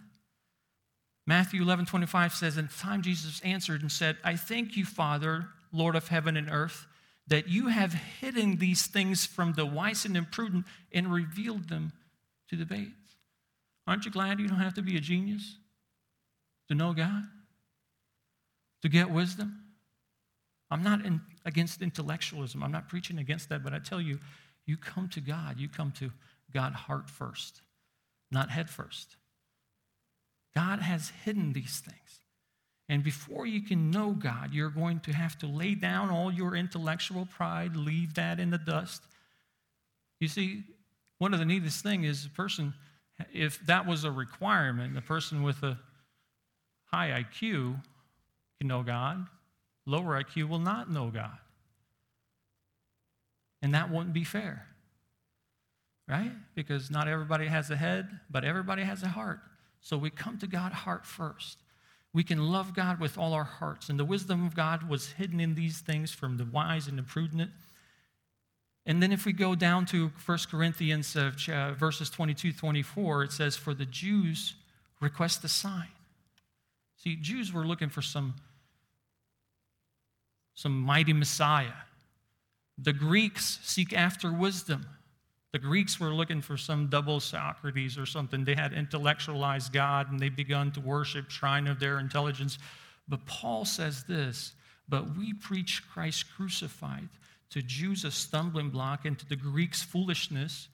[1.27, 5.95] Matthew 11, 25 says, the time Jesus answered and said, I thank you, Father, Lord
[5.95, 6.87] of heaven and earth,
[7.27, 11.93] that you have hidden these things from the wise and imprudent and revealed them
[12.49, 12.93] to the babes.
[13.87, 15.57] Aren't you glad you don't have to be a genius
[16.69, 17.25] to know God?
[18.83, 19.65] To get wisdom?
[20.71, 22.63] I'm not in, against intellectualism.
[22.63, 24.19] I'm not preaching against that, but I tell you,
[24.67, 25.59] you come to God.
[25.59, 26.11] You come to
[26.53, 27.63] God heart first,
[28.31, 29.17] not head first.
[30.55, 32.23] God has hidden these things.
[32.89, 36.57] And before you can know God, you're going to have to lay down all your
[36.57, 39.03] intellectual pride, leave that in the dust.
[40.21, 40.65] You see,
[41.19, 42.73] one of the neatest things is a person,
[43.33, 45.79] if that was a requirement, a person with a
[46.87, 47.81] high IQ
[48.59, 49.27] can know God,
[49.87, 51.39] lower IQ will not know God.
[53.61, 54.67] And that wouldn't be fair,
[56.09, 56.33] right?
[56.55, 59.41] Because not everybody has a head, but everybody has a heart.
[59.81, 61.59] So we come to God heart first.
[62.13, 63.91] We can love God with all our hearts.
[63.91, 67.03] And the wisdom of God was hidden in these things from the wise and the
[67.03, 67.51] prudent.
[68.87, 73.33] And then if we go down to 1 Corinthians uh, uh verses 22 24, it
[73.33, 74.55] says, For the Jews
[75.01, 75.89] request a sign.
[76.97, 78.35] See, Jews were looking for some,
[80.55, 81.85] some mighty Messiah.
[82.79, 84.87] The Greeks seek after wisdom.
[85.53, 88.45] The Greeks were looking for some double Socrates or something.
[88.45, 92.59] They had intellectualized God and they begun to worship shrine of their intelligence.
[93.09, 94.53] But Paul says this,
[94.89, 97.09] but we preach Christ crucified,
[97.51, 100.69] To Jews, a stumbling block, and to the Greeks, foolishness.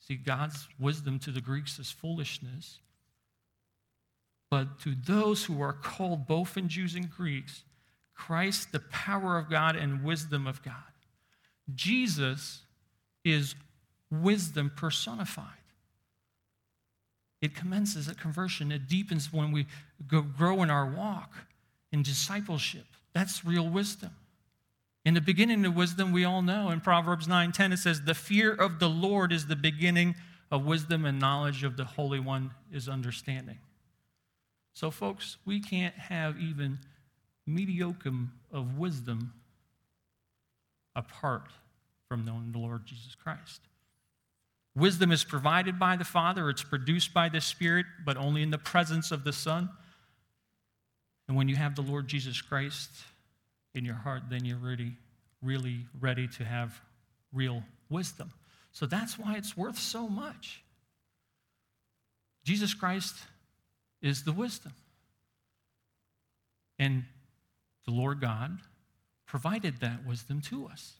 [0.00, 2.78] See, God's wisdom to the Greeks is foolishness.
[4.50, 7.62] But to those who are called, both in Jews and Greeks,
[8.14, 10.74] Christ, the power of God and wisdom of God.
[11.74, 12.62] Jesus
[13.24, 13.54] is
[14.10, 15.46] wisdom personified.
[17.40, 19.66] It commences at conversion, it deepens when we
[20.06, 21.46] grow in our walk
[21.92, 22.86] in discipleship.
[23.12, 24.10] That's real wisdom.
[25.04, 28.52] In the beginning of wisdom, we all know in Proverbs 9:10 it says, "The fear
[28.52, 30.16] of the Lord is the beginning
[30.50, 33.60] of wisdom, and knowledge of the Holy One is understanding."
[34.74, 36.80] So, folks, we can't have even
[37.46, 39.32] mediocre of wisdom
[40.94, 41.52] apart
[42.08, 43.68] from knowing the Lord Jesus Christ.
[44.78, 48.58] Wisdom is provided by the Father, it's produced by the Spirit, but only in the
[48.58, 49.68] presence of the Son.
[51.26, 52.90] And when you have the Lord Jesus Christ
[53.74, 54.92] in your heart, then you're really,
[55.42, 56.80] really ready to have
[57.32, 58.30] real wisdom.
[58.72, 60.62] So that's why it's worth so much.
[62.44, 63.16] Jesus Christ
[64.00, 64.72] is the wisdom.
[66.78, 67.04] And
[67.84, 68.58] the Lord God
[69.26, 70.94] provided that wisdom to us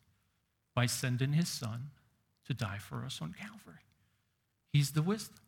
[0.74, 1.90] by sending his son
[2.48, 3.82] to die for us on Calvary.
[4.72, 5.38] He's the wisdom.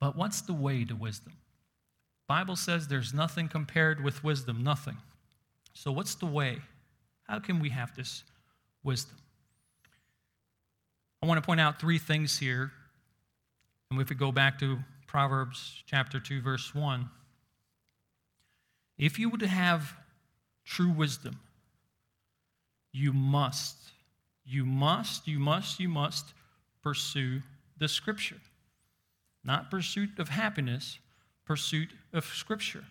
[0.00, 1.32] But what's the way to wisdom?
[2.28, 4.98] Bible says there's nothing compared with wisdom, nothing.
[5.72, 6.58] So what's the way?
[7.24, 8.22] How can we have this
[8.82, 9.16] wisdom?
[11.22, 12.72] I want to point out three things here
[13.90, 17.08] and if we go back to Proverbs chapter 2, verse 1,
[18.98, 19.94] if you would have
[20.64, 21.38] true wisdom,
[22.94, 23.76] you must,
[24.46, 26.32] you must, you must, you must
[26.82, 27.42] pursue
[27.76, 28.40] the scripture.
[29.44, 30.98] Not pursuit of happiness,
[31.44, 32.84] pursuit of scripture.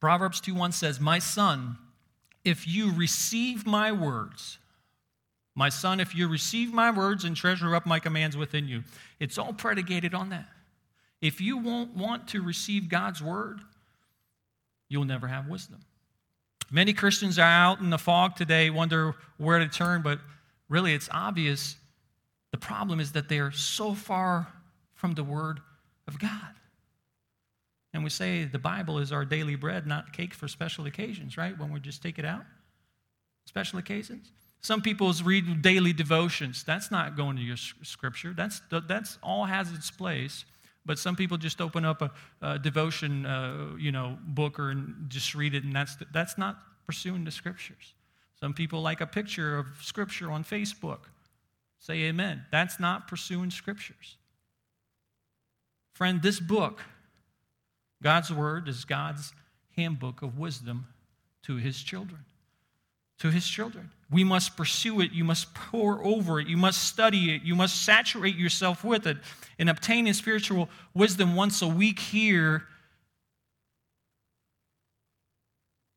[0.00, 1.78] Proverbs 2:1 says, "My son,
[2.44, 4.58] if you receive my words
[5.54, 8.82] my son, if you receive my words and treasure up my commands within you,
[9.20, 10.48] it's all predicated on that.
[11.20, 13.60] If you won't want to receive God's word,
[14.88, 15.80] you'll never have wisdom.
[16.70, 20.18] Many Christians are out in the fog today, wonder where to turn, but
[20.68, 21.76] really it's obvious.
[22.52, 24.48] The problem is that they are so far
[24.94, 25.60] from the word
[26.08, 26.54] of God.
[27.92, 31.56] And we say the Bible is our daily bread, not cake for special occasions, right?
[31.58, 32.44] When we just take it out.
[33.46, 34.32] Special occasions.
[34.60, 36.64] Some people read daily devotions.
[36.64, 38.32] That's not going to your scripture.
[38.34, 40.44] That's, that's all has its place.
[40.86, 42.10] But some people just open up a,
[42.42, 46.58] a devotion, uh, you know, book or and just read it, and that's, that's not
[46.86, 47.94] pursuing the scriptures.
[48.38, 51.00] Some people like a picture of scripture on Facebook.
[51.78, 52.44] Say amen.
[52.50, 54.16] That's not pursuing scriptures.
[55.94, 56.82] Friend, this book,
[58.02, 59.32] God's Word, is God's
[59.76, 60.86] handbook of wisdom
[61.44, 62.24] to His children
[63.18, 63.90] to his children.
[64.14, 65.10] We must pursue it.
[65.10, 66.46] You must pore over it.
[66.46, 67.42] You must study it.
[67.42, 69.16] You must saturate yourself with it.
[69.58, 72.62] And obtaining spiritual wisdom once a week here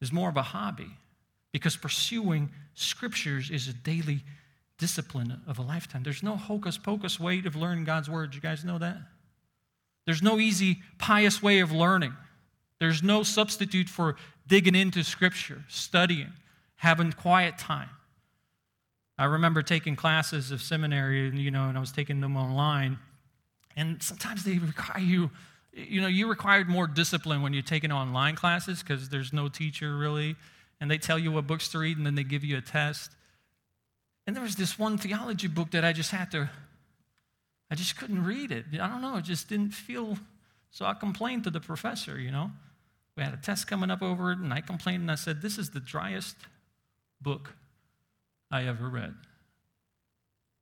[0.01, 0.89] is more of a hobby
[1.51, 4.23] because pursuing scriptures is a daily
[4.80, 6.01] discipline of a lifetime.
[6.01, 8.34] There's no hocus pocus way of learning God's word.
[8.34, 8.97] You guys know that?
[10.08, 12.15] There's no easy, pious way of learning.
[12.80, 14.15] There's no substitute for
[14.47, 16.34] digging into scripture, studying
[16.77, 17.89] having quiet time.
[19.17, 22.99] I remember taking classes of seminary, you know, and I was taking them online.
[23.75, 25.32] And sometimes they require you,
[25.73, 29.95] you know, you required more discipline when you're taking online classes because there's no teacher
[29.97, 30.36] really.
[30.80, 33.12] And they tell you what books to read and then they give you a test.
[34.27, 36.49] And there was this one theology book that I just had to,
[37.71, 38.65] I just couldn't read it.
[38.73, 40.17] I don't know, it just didn't feel.
[40.69, 42.51] So I complained to the professor, you know.
[43.15, 45.58] We had a test coming up over it, and I complained and I said, This
[45.58, 46.36] is the driest
[47.19, 47.56] book
[48.49, 49.13] I ever read.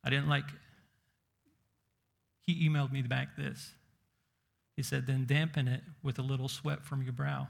[0.03, 0.59] I didn't like it.
[2.41, 3.71] He emailed me back this.
[4.75, 7.47] He said, then dampen it with a little sweat from your brow.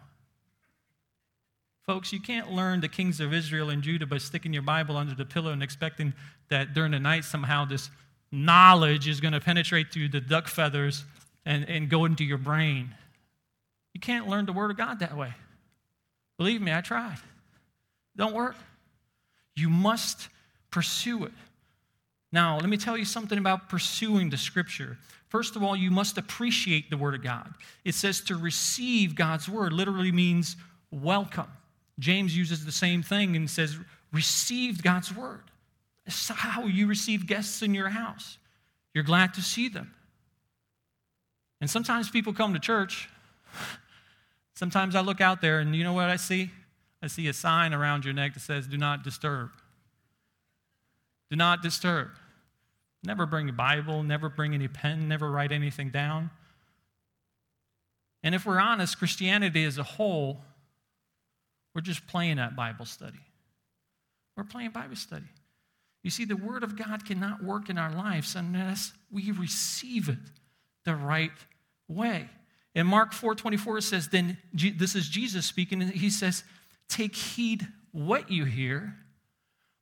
[1.85, 5.13] Folks, you can't learn the kings of Israel and Judah by sticking your Bible under
[5.13, 6.13] the pillow and expecting
[6.49, 7.89] that during the night somehow this
[8.31, 11.03] knowledge is going to penetrate through the duck feathers
[11.45, 12.93] and, and go into your brain.
[13.93, 15.33] You can't learn the Word of God that way.
[16.37, 17.17] Believe me, I tried.
[18.15, 18.55] Don't work.
[19.55, 20.29] You must
[20.71, 21.31] pursue it.
[22.31, 24.97] Now, let me tell you something about pursuing the scripture.
[25.29, 27.53] First of all, you must appreciate the word of God.
[27.83, 30.57] It says to receive God's word literally means
[30.91, 31.47] welcome.
[31.99, 33.77] James uses the same thing and says,
[34.11, 35.43] receive God's word.
[36.05, 38.37] It's how you receive guests in your house.
[38.93, 39.93] You're glad to see them.
[41.61, 43.09] And sometimes people come to church,
[44.55, 46.49] Sometimes I look out there and you know what I see?
[47.01, 49.49] I see a sign around your neck that says, Do not disturb.
[51.29, 52.09] Do not disturb.
[53.03, 56.31] Never bring a Bible, never bring any pen, never write anything down.
[58.23, 60.41] And if we're honest, Christianity as a whole,
[61.73, 63.19] we're just playing at Bible study.
[64.35, 65.25] We're playing Bible study.
[66.01, 70.17] You see, the Word of God cannot work in our lives unless we receive it
[70.85, 71.31] the right
[71.87, 72.29] way.
[72.73, 76.43] In Mark 4:24 it says, then this is Jesus speaking, and he says,
[76.89, 78.95] take heed what you hear.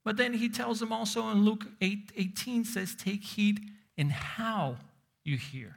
[0.04, 3.60] But then he tells them also in Luke 8, 18 says, take heed
[3.96, 4.76] in how
[5.24, 5.76] you hear.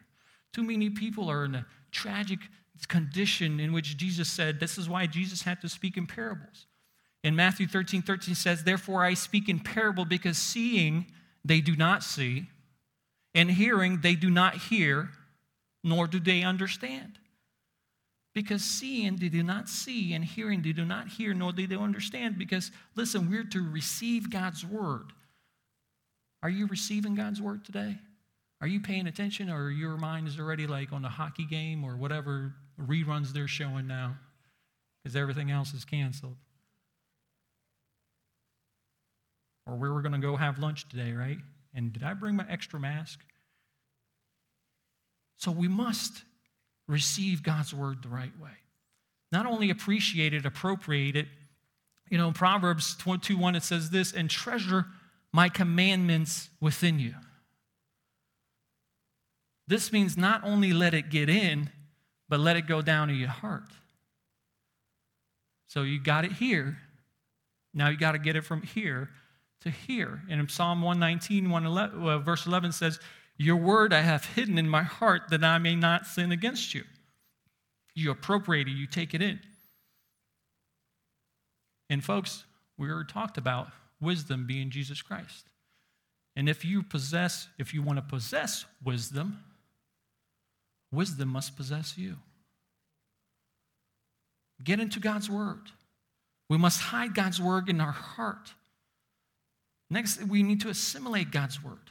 [0.54, 2.40] Too many people are in a tragic
[2.88, 6.68] condition in which Jesus said, this is why Jesus had to speak in parables.
[7.24, 11.08] In Matthew 13, 13 says, Therefore I speak in parable because seeing
[11.44, 12.48] they do not see,
[13.34, 15.10] and hearing they do not hear,
[15.84, 17.20] nor do they understand.
[18.38, 21.76] Because seeing they do not see, and hearing they do not hear, nor do they
[21.76, 22.38] understand.
[22.38, 25.12] Because, listen, we're to receive God's word.
[26.44, 27.98] Are you receiving God's word today?
[28.62, 31.98] Are you paying attention, or your mind is already like on a hockey game or
[31.98, 34.16] whatever reruns they're showing now?
[35.02, 36.36] Because everything else is canceled.
[39.68, 41.38] or where we're going to go have lunch today, right?
[41.74, 43.20] And did I bring my extra mask?
[45.36, 46.24] So we must
[46.88, 48.52] receive God's word the right way.
[49.32, 51.28] Not only appreciate it, appropriate it.
[52.10, 54.86] You know, in Proverbs 22 1, it says this, and treasure
[55.34, 57.14] my commandments within you.
[59.68, 61.70] This means not only let it get in,
[62.30, 63.70] but let it go down to your heart.
[65.68, 66.78] So you got it here.
[67.74, 69.10] Now you got to get it from here
[69.62, 70.22] to here.
[70.30, 73.00] And in Psalm 119, 111, uh, verse 11 says,
[73.38, 76.84] Your word I have hidden in my heart that I may not sin against you.
[77.94, 79.40] You appropriate it, you take it in.
[81.90, 82.44] And folks,
[82.78, 83.70] we already talked about
[84.02, 85.46] wisdom being Jesus Christ.
[86.36, 89.40] And if you possess, if you want to possess wisdom,
[90.92, 92.18] wisdom must possess you.
[94.64, 95.72] Get into God's word.
[96.50, 98.54] We must hide God's word in our heart.
[99.90, 101.87] Next, we need to assimilate God's word.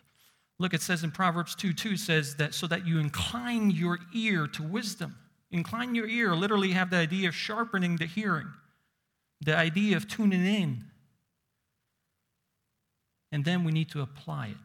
[0.58, 4.46] Look, it says in Proverbs 2 2 says that so that you incline your ear
[4.48, 5.16] to wisdom.
[5.50, 8.48] Incline your ear, literally have the idea of sharpening the hearing,
[9.40, 10.84] the idea of tuning in.
[13.30, 14.56] And then we need to apply it.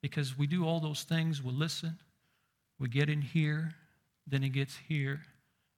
[0.00, 1.98] Because we do all those things, we listen,
[2.78, 3.72] we get in here,
[4.26, 5.22] then it gets here.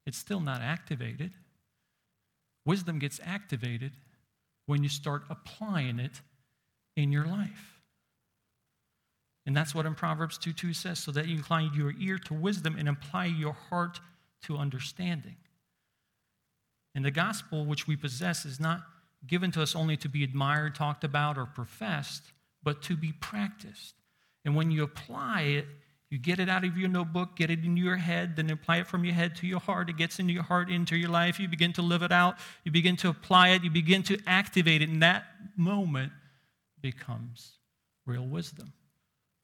[0.05, 1.31] It's still not activated.
[2.65, 3.93] Wisdom gets activated
[4.65, 6.21] when you start applying it
[6.97, 7.79] in your life.
[9.45, 12.33] And that's what in Proverbs 2 2 says, so that you incline your ear to
[12.33, 14.01] wisdom and apply your heart
[14.43, 15.37] to understanding.
[16.93, 18.81] And the gospel which we possess is not
[19.25, 22.23] given to us only to be admired, talked about, or professed,
[22.61, 23.93] but to be practiced.
[24.43, 25.65] And when you apply it,
[26.09, 28.87] you get it out of your notebook, get it into your head, then apply it
[28.87, 29.89] from your head to your heart.
[29.89, 31.39] It gets into your heart, into your life.
[31.39, 32.37] You begin to live it out.
[32.63, 33.63] You begin to apply it.
[33.63, 34.89] You begin to activate it.
[34.89, 35.25] In that
[35.55, 36.13] moment
[36.81, 37.53] becomes
[38.05, 38.73] real wisdom.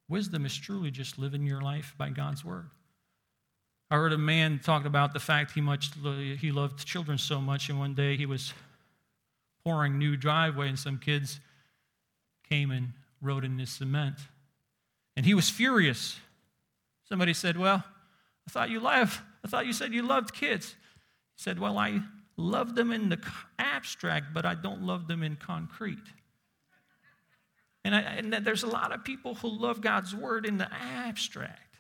[0.09, 2.69] Wisdom is truly just living your life by God's word.
[3.89, 5.91] I heard a man talk about the fact he much
[6.39, 8.53] he loved children so much, and one day he was
[9.63, 11.39] pouring new driveway, and some kids
[12.49, 14.15] came and wrote in his cement,
[15.15, 16.19] and he was furious.
[17.07, 17.84] Somebody said, Well,
[18.47, 20.75] I thought you loved, I thought you said you loved kids.
[21.36, 22.01] He said, Well, I
[22.36, 23.19] love them in the
[23.59, 25.99] abstract, but I don't love them in concrete.
[27.86, 31.77] And, I, and there's a lot of people who love God's word in the abstract,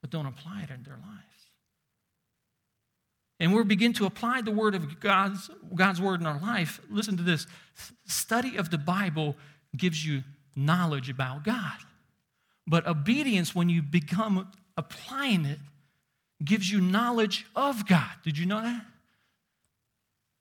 [0.00, 1.24] but don't apply it in their lives.
[3.40, 6.80] And we begin to apply the word of God's, God's word in our life.
[6.90, 7.46] Listen to this
[8.06, 9.36] study of the Bible
[9.76, 10.24] gives you
[10.56, 11.76] knowledge about God.
[12.66, 15.58] But obedience, when you become applying it,
[16.44, 18.10] gives you knowledge of God.
[18.24, 18.84] Did you know that?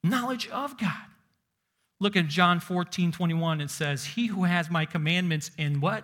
[0.04, 1.07] Knowledge of God.
[2.00, 3.62] Look at John 14, 21.
[3.62, 6.04] It says, He who has my commandments and what?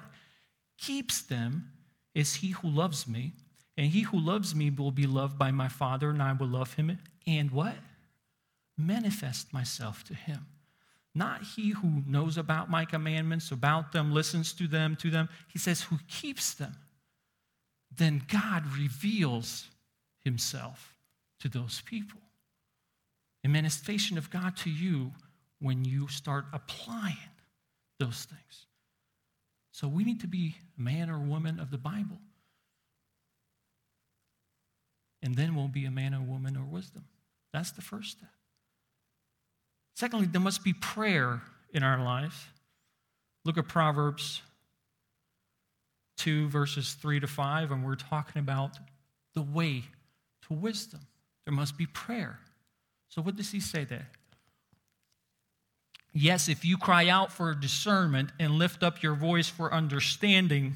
[0.78, 1.70] Keeps them
[2.16, 3.34] is he who loves me.
[3.78, 6.76] And he who loves me will be loved by my Father, and I will love
[6.76, 7.00] him.
[7.26, 7.76] And what?
[8.78, 10.46] Manifest myself to him.
[11.16, 15.30] Not he who knows about my commandments, about them, listens to them, to them.
[15.48, 16.76] He says, who keeps them.
[17.96, 19.68] Then God reveals
[20.24, 20.96] himself
[21.40, 22.20] to those people.
[23.44, 25.12] A manifestation of God to you
[25.64, 27.18] when you start applying
[28.00, 28.68] those things.
[29.72, 32.20] So we need to be man or woman of the Bible.
[35.24, 37.06] and then we'll be a man or woman or wisdom.
[37.54, 38.30] That's the first step.
[39.96, 41.42] Secondly, there must be prayer
[41.74, 42.52] in our life.
[43.46, 44.42] Look at Proverbs
[46.18, 48.78] 2, verses 3 to 5, and we're talking about
[49.34, 49.84] the way
[50.48, 51.00] to wisdom.
[51.46, 52.40] There must be prayer.
[53.08, 54.10] So, what does he say there?
[56.14, 60.76] Yes, if you cry out for discernment and lift up your voice for understanding,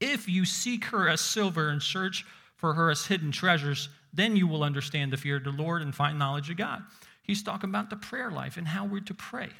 [0.00, 2.24] if you seek her as silver and search
[2.56, 5.92] for her as hidden treasures, then you will understand the fear of the Lord and
[5.92, 6.82] find knowledge of God.
[7.22, 9.50] He's talking about the prayer life and how we're to pray.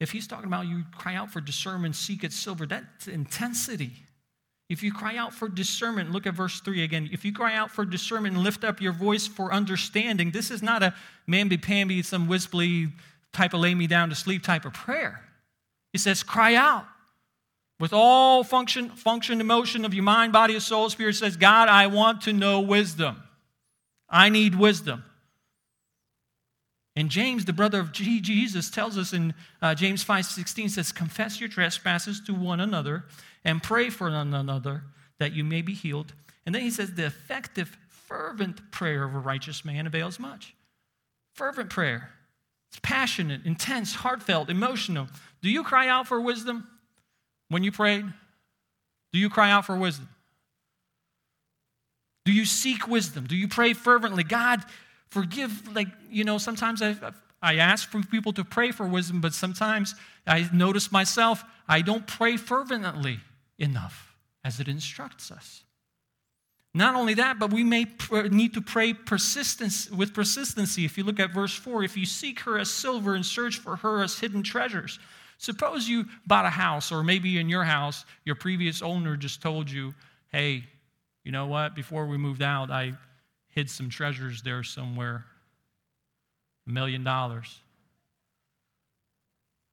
[0.00, 3.92] If he's talking about you cry out for discernment, seek it silver, that's intensity.
[4.70, 7.10] If you cry out for discernment, look at verse 3 again.
[7.12, 10.62] If you cry out for discernment and lift up your voice for understanding, this is
[10.62, 10.94] not a
[11.28, 12.88] mamby pamby, some wisply
[13.32, 15.20] type of lay me down to sleep type of prayer.
[15.92, 16.86] He says, cry out
[17.78, 20.90] with all function, function, emotion of your mind, body, and soul.
[20.90, 23.22] Spirit says, God, I want to know wisdom.
[24.08, 25.04] I need wisdom.
[26.96, 31.40] And James, the brother of Jesus, tells us in uh, James 5 16 says, Confess
[31.40, 33.04] your trespasses to one another
[33.44, 34.82] and pray for one another
[35.18, 36.12] that you may be healed.
[36.44, 40.54] And then he says, The effective, fervent prayer of a righteous man avails much.
[41.34, 42.10] Fervent prayer.
[42.70, 45.08] It's passionate, intense, heartfelt, emotional.
[45.42, 46.68] Do you cry out for wisdom
[47.48, 48.04] when you prayed?
[49.12, 50.08] Do you cry out for wisdom?
[52.24, 53.26] Do you seek wisdom?
[53.26, 54.22] Do you pray fervently?
[54.22, 54.62] God,
[55.08, 56.94] forgive, like, you know, sometimes I,
[57.42, 59.96] I ask for people to pray for wisdom, but sometimes
[60.26, 63.18] I notice myself, I don't pray fervently
[63.58, 64.14] enough
[64.44, 65.64] as it instructs us.
[66.72, 67.86] Not only that, but we may
[68.30, 70.84] need to pray persistence, with persistency.
[70.84, 73.76] If you look at verse 4, if you seek her as silver and search for
[73.76, 75.00] her as hidden treasures.
[75.38, 79.70] Suppose you bought a house, or maybe in your house, your previous owner just told
[79.70, 79.94] you,
[80.30, 80.64] hey,
[81.24, 82.92] you know what, before we moved out, I
[83.48, 85.24] hid some treasures there somewhere,
[86.68, 87.58] a million dollars.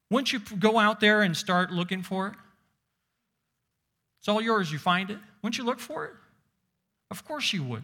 [0.10, 2.34] Once you go out there and start looking for it,
[4.20, 4.72] it's all yours.
[4.72, 5.20] You find it.
[5.44, 6.14] Once you look for it,
[7.10, 7.84] of course you would.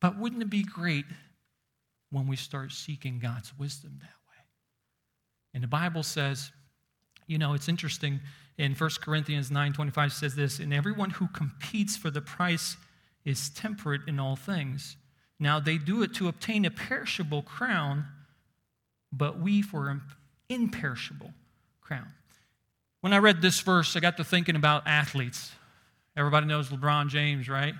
[0.00, 1.06] But wouldn't it be great
[2.10, 4.44] when we start seeking God's wisdom that way?
[5.54, 6.52] And the Bible says,
[7.26, 8.20] you know, it's interesting
[8.58, 12.76] in 1 Corinthians 9:25 says this, and everyone who competes for the price
[13.24, 14.96] is temperate in all things.
[15.38, 18.06] Now they do it to obtain a perishable crown,
[19.12, 20.02] but we for an
[20.48, 21.32] imperishable
[21.80, 22.12] crown.
[23.06, 25.52] When I read this verse, I got to thinking about athletes.
[26.16, 27.72] Everybody knows LeBron James, right?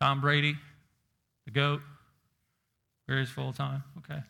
[0.00, 0.54] Tom Brady,
[1.46, 1.80] the GOAT.
[3.08, 3.82] Very full time.
[3.98, 4.20] Okay.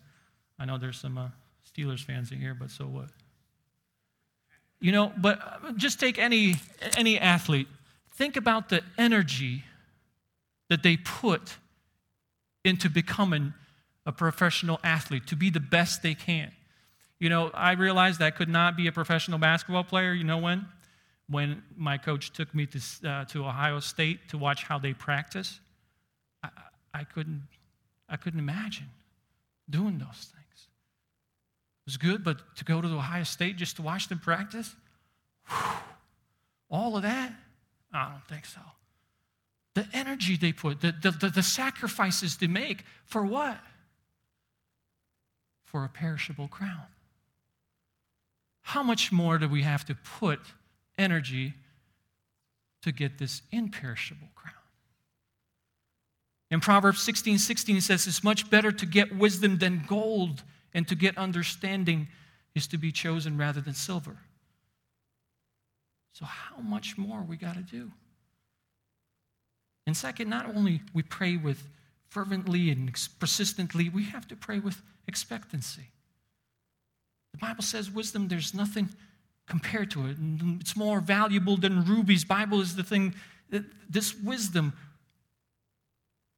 [0.58, 1.28] I know there's some uh,
[1.70, 3.10] Steelers fans in here, but so what?
[4.80, 6.54] You know, but uh, just take any,
[6.96, 7.68] any athlete.
[8.14, 9.64] Think about the energy
[10.70, 11.58] that they put
[12.64, 13.52] into becoming
[14.06, 16.52] a professional athlete, to be the best they can.
[17.18, 20.12] You know, I realized I could not be a professional basketball player.
[20.12, 20.66] You know when?
[21.28, 25.58] When my coach took me to, uh, to Ohio State to watch how they practice,
[26.42, 26.50] I,
[26.94, 27.42] I, couldn't,
[28.08, 28.86] I couldn't imagine
[29.68, 30.68] doing those things.
[31.86, 34.74] It was good, but to go to Ohio State just to watch them practice,
[35.48, 35.56] whew,
[36.70, 37.32] all of that,
[37.92, 38.60] I don't think so.
[39.74, 43.58] The energy they put, the, the, the, the sacrifices they make, for what?
[45.64, 46.86] For a perishable crown.
[48.66, 50.40] How much more do we have to put
[50.98, 51.54] energy
[52.82, 54.54] to get this imperishable crown?
[56.50, 60.42] In Proverbs 16 16, it says, It's much better to get wisdom than gold,
[60.74, 62.08] and to get understanding
[62.56, 64.16] is to be chosen rather than silver.
[66.12, 67.92] So, how much more we got to do?
[69.86, 71.68] And second, not only we pray with
[72.08, 75.92] fervently and persistently, we have to pray with expectancy.
[77.38, 78.88] The Bible says wisdom, there's nothing
[79.46, 80.16] compared to it.
[80.60, 82.24] It's more valuable than rubies.
[82.24, 83.14] Bible is the thing.
[83.50, 84.72] that This wisdom,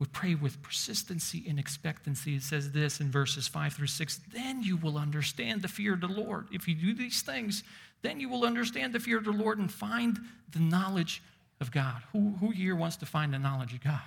[0.01, 2.35] we pray with persistency and expectancy.
[2.35, 6.01] It says this in verses 5 through 6 then you will understand the fear of
[6.01, 6.49] the Lord.
[6.53, 7.63] If you do these things,
[8.03, 10.19] then you will understand the fear of the Lord and find
[10.51, 11.23] the knowledge
[11.61, 12.03] of God.
[12.13, 14.01] Who, who here wants to find the knowledge of God?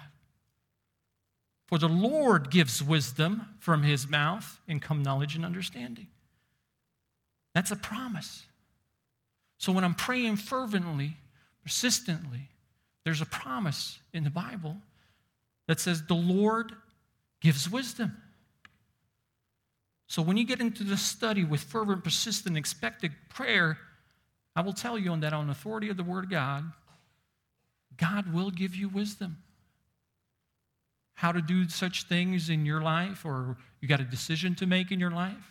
[1.68, 6.08] For the Lord gives wisdom from his mouth and come knowledge and understanding.
[7.54, 8.46] That's a promise.
[9.58, 11.18] So when I'm praying fervently,
[11.64, 12.50] persistently,
[13.04, 14.78] there's a promise in the Bible
[15.68, 16.72] that says the Lord
[17.42, 18.18] gives wisdom.
[20.08, 23.78] So when you get into the study with fervent, persistent, expected prayer,
[24.56, 26.66] I will tell you on that on authority of the Word of God,
[27.98, 29.38] God will give you wisdom.
[31.14, 34.92] How to do such things in your life, or you got a decision to make
[34.92, 35.51] in your life,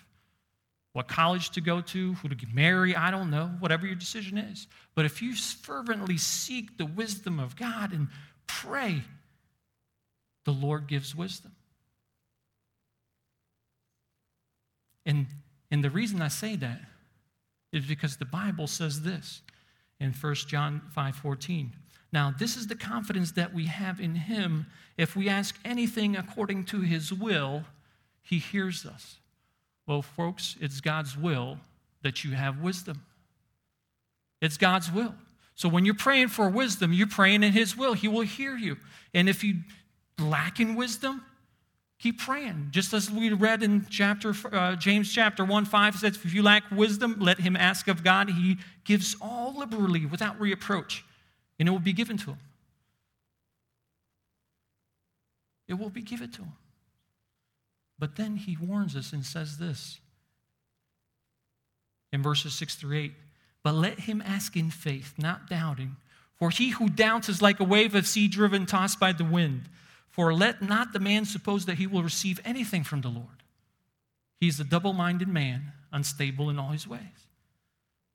[0.93, 4.66] what college to go to, who to marry, I don't know, whatever your decision is.
[4.95, 8.09] But if you fervently seek the wisdom of God and
[8.47, 9.03] pray,
[10.45, 11.53] the Lord gives wisdom.
[15.07, 15.26] And,
[15.70, 16.80] and the reason I say that
[17.72, 19.43] is because the Bible says this
[20.01, 21.72] in 1 John 5 14.
[22.12, 24.66] Now, this is the confidence that we have in him.
[24.97, 27.64] If we ask anything according to his will,
[28.22, 29.19] he hears us.
[29.91, 31.59] Well, folks, it's God's will
[32.05, 33.03] that you have wisdom.
[34.41, 35.16] It's God's will.
[35.57, 37.95] So when you're praying for wisdom, you're praying in his will.
[37.95, 38.76] He will hear you.
[39.14, 39.57] And if you
[40.16, 41.24] lack in wisdom,
[41.99, 42.68] keep praying.
[42.70, 46.70] Just as we read in chapter uh, James chapter 1 5 says, if you lack
[46.70, 48.30] wisdom, let him ask of God.
[48.30, 51.05] He gives all liberally without reproach
[51.59, 52.38] and it will be given to him.
[55.66, 56.53] It will be given to him.
[58.01, 60.01] But then he warns us and says this
[62.12, 63.12] in verses 6 through 8
[63.62, 65.96] But let him ask in faith, not doubting.
[66.36, 69.64] For he who doubts is like a wave of sea driven, tossed by the wind.
[70.09, 73.26] For let not the man suppose that he will receive anything from the Lord.
[74.40, 77.01] He is a double minded man, unstable in all his ways.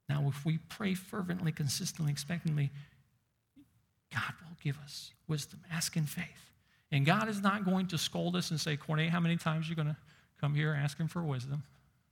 [0.10, 2.72] Now, if we pray fervently, consistently, expectantly,
[4.12, 5.62] God will give us wisdom.
[5.72, 6.55] Ask in faith.
[6.92, 9.70] And God is not going to scold us and say, Cornette, how many times are
[9.70, 9.98] you going to
[10.40, 11.64] come here asking for wisdom?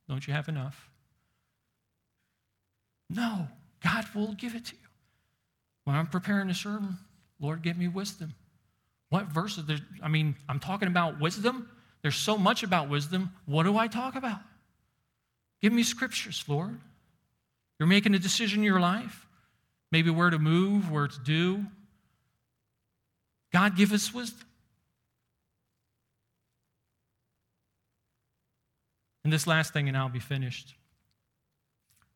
[0.08, 0.90] Don't you have enough?
[3.08, 3.48] No,
[3.82, 4.88] God will give it to you.
[5.84, 6.98] When I'm preparing a sermon,
[7.40, 8.34] Lord, give me wisdom.
[9.10, 9.66] What verses?
[9.66, 11.68] There, I mean, I'm talking about wisdom.
[12.02, 13.32] There's so much about wisdom.
[13.46, 14.40] What do I talk about?
[15.62, 16.78] Give me scriptures, Lord.
[17.78, 19.26] You're making a decision in your life,
[19.90, 21.64] maybe where to move, where to do,
[23.52, 24.46] God, give us wisdom.
[29.24, 30.74] And this last thing, and I'll be finished.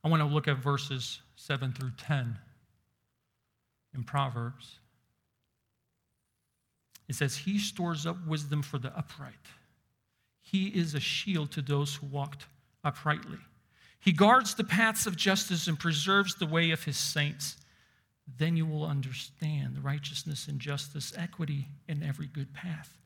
[0.05, 2.39] I want to look at verses 7 through 10
[3.95, 4.79] in Proverbs.
[7.09, 9.33] It says, He stores up wisdom for the upright.
[10.41, 12.47] He is a shield to those who walked
[12.85, 13.39] uprightly.
[14.01, 17.57] He guards the paths of justice and preserves the way of his saints
[18.37, 22.99] then you will understand righteousness and justice, equity in every good path.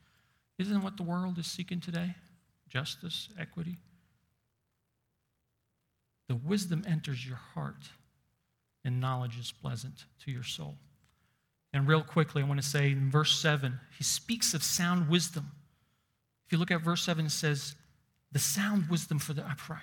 [0.59, 2.15] Isn't what the world is seeking today?
[2.69, 3.79] Justice, equity.
[6.33, 7.91] The wisdom enters your heart,
[8.87, 10.77] and knowledge is pleasant to your soul.
[11.75, 15.53] And real quickly, I want to say in verse 7, he speaks of sound wisdom.
[16.47, 17.75] If you look at verse 7, it says,
[18.33, 19.83] the sound wisdom for the upright.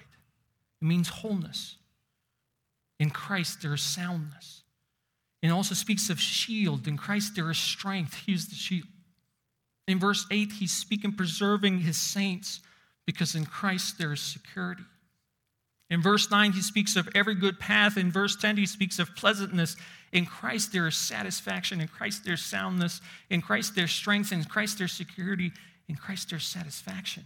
[0.81, 1.75] It means wholeness.
[2.99, 4.63] In Christ, there is soundness.
[5.43, 6.87] And also speaks of shield.
[6.87, 8.23] In Christ, there is strength.
[8.25, 8.87] He's the shield.
[9.87, 12.61] In verse 8, he's speaking preserving his saints
[13.05, 14.81] because in Christ there is security.
[15.89, 17.97] In verse 9, he speaks of every good path.
[17.97, 19.75] In verse 10, he speaks of pleasantness.
[20.11, 21.81] In Christ, there is satisfaction.
[21.81, 23.01] In Christ, there's soundness.
[23.29, 24.31] In Christ, there's strength.
[24.31, 25.51] In Christ, there's security.
[25.87, 27.25] In Christ, there's satisfaction.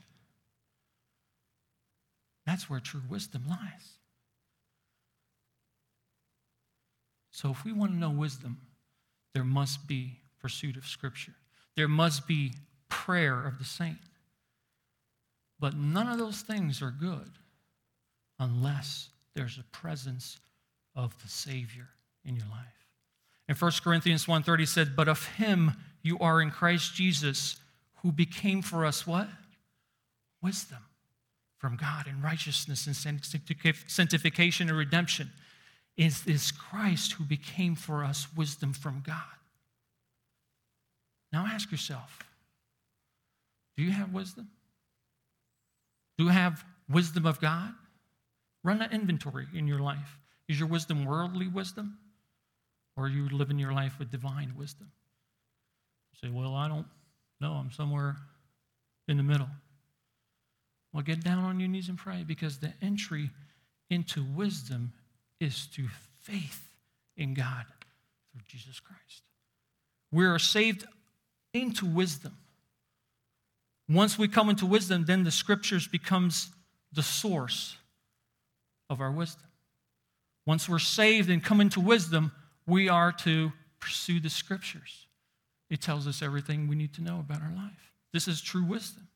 [2.45, 3.97] That's where true wisdom lies.
[7.32, 8.59] So, if we want to know wisdom,
[9.34, 11.34] there must be pursuit of Scripture,
[11.76, 12.53] there must be
[12.88, 13.97] prayer of the saint.
[15.59, 17.32] But none of those things are good
[18.44, 20.39] unless there's a presence
[20.96, 21.88] of the Savior
[22.26, 22.88] in your life.
[23.48, 27.58] In 1 Corinthians 1:30 said, "But of him you are in Christ Jesus,
[27.98, 29.30] who became for us what?
[30.41, 30.86] Wisdom
[31.58, 35.32] from God and righteousness and sanctification and redemption
[35.96, 39.24] is, is Christ who became for us wisdom from God.
[41.32, 42.20] Now ask yourself
[43.76, 44.50] do you have wisdom?
[46.18, 47.74] Do you have wisdom of God?
[48.64, 50.20] Run an inventory in your life.
[50.47, 51.97] Is your wisdom worldly wisdom?
[52.95, 54.91] Or are you living your life with divine wisdom?
[56.11, 56.86] You say, well, I don't
[57.41, 57.53] know.
[57.53, 58.16] I'm somewhere
[59.07, 59.49] in the middle.
[60.93, 63.32] Well, get down on your knees and pray because the entry
[63.89, 64.93] into wisdom
[65.39, 65.89] is through
[66.22, 66.70] faith
[67.18, 67.66] in God
[68.32, 69.24] through Jesus Christ.
[70.11, 70.86] We are saved
[71.53, 72.38] into wisdom.
[73.89, 76.51] Once we come into wisdom, then the scriptures becomes
[76.93, 77.76] the source
[78.90, 79.48] of our wisdom.
[80.46, 82.32] Once we're saved and come into wisdom,
[82.68, 85.08] we are to pursue the scriptures.
[85.70, 87.94] It tells us everything we need to know about our life.
[88.12, 89.08] This is true wisdom.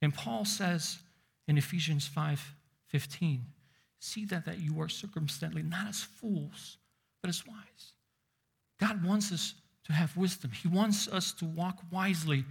[0.00, 0.98] And Paul says
[1.46, 2.54] in Ephesians 5
[2.88, 3.46] 15,
[4.00, 6.78] See that, that you are circumspectly, not as fools,
[7.22, 7.92] but as wise.
[8.80, 9.54] God wants us
[9.84, 10.50] to have wisdom.
[10.50, 12.44] He wants us to walk wisely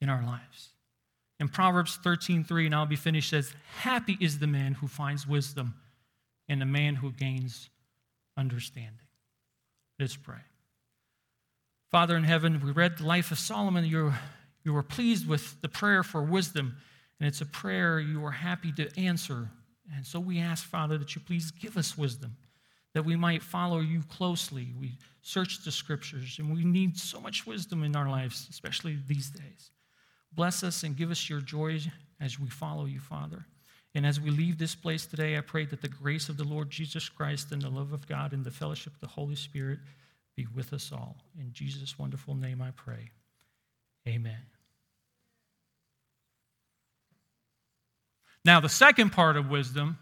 [0.00, 0.68] in our lives.
[1.40, 5.74] In Proverbs 13:3, and I'll be finished, says, Happy is the man who finds wisdom
[6.48, 7.70] and the man who gains
[8.36, 9.06] understanding.
[9.98, 10.42] Let's pray.
[11.90, 13.84] Father in heaven, we read the life of Solomon.
[13.86, 14.12] You,
[14.64, 16.76] you were pleased with the prayer for wisdom,
[17.18, 19.48] and it's a prayer you are happy to answer.
[19.94, 22.36] And so we ask, Father, that you please give us wisdom,
[22.92, 24.72] that we might follow you closely.
[24.78, 29.30] We search the scriptures, and we need so much wisdom in our lives, especially these
[29.30, 29.70] days.
[30.32, 31.80] Bless us and give us your joy
[32.20, 33.46] as we follow you, Father.
[33.94, 36.70] And as we leave this place today, I pray that the grace of the Lord
[36.70, 39.80] Jesus Christ and the love of God and the fellowship of the Holy Spirit
[40.36, 41.16] be with us all.
[41.38, 43.10] In Jesus' wonderful name I pray.
[44.06, 44.38] Amen.
[48.44, 49.98] Now, the second part of wisdom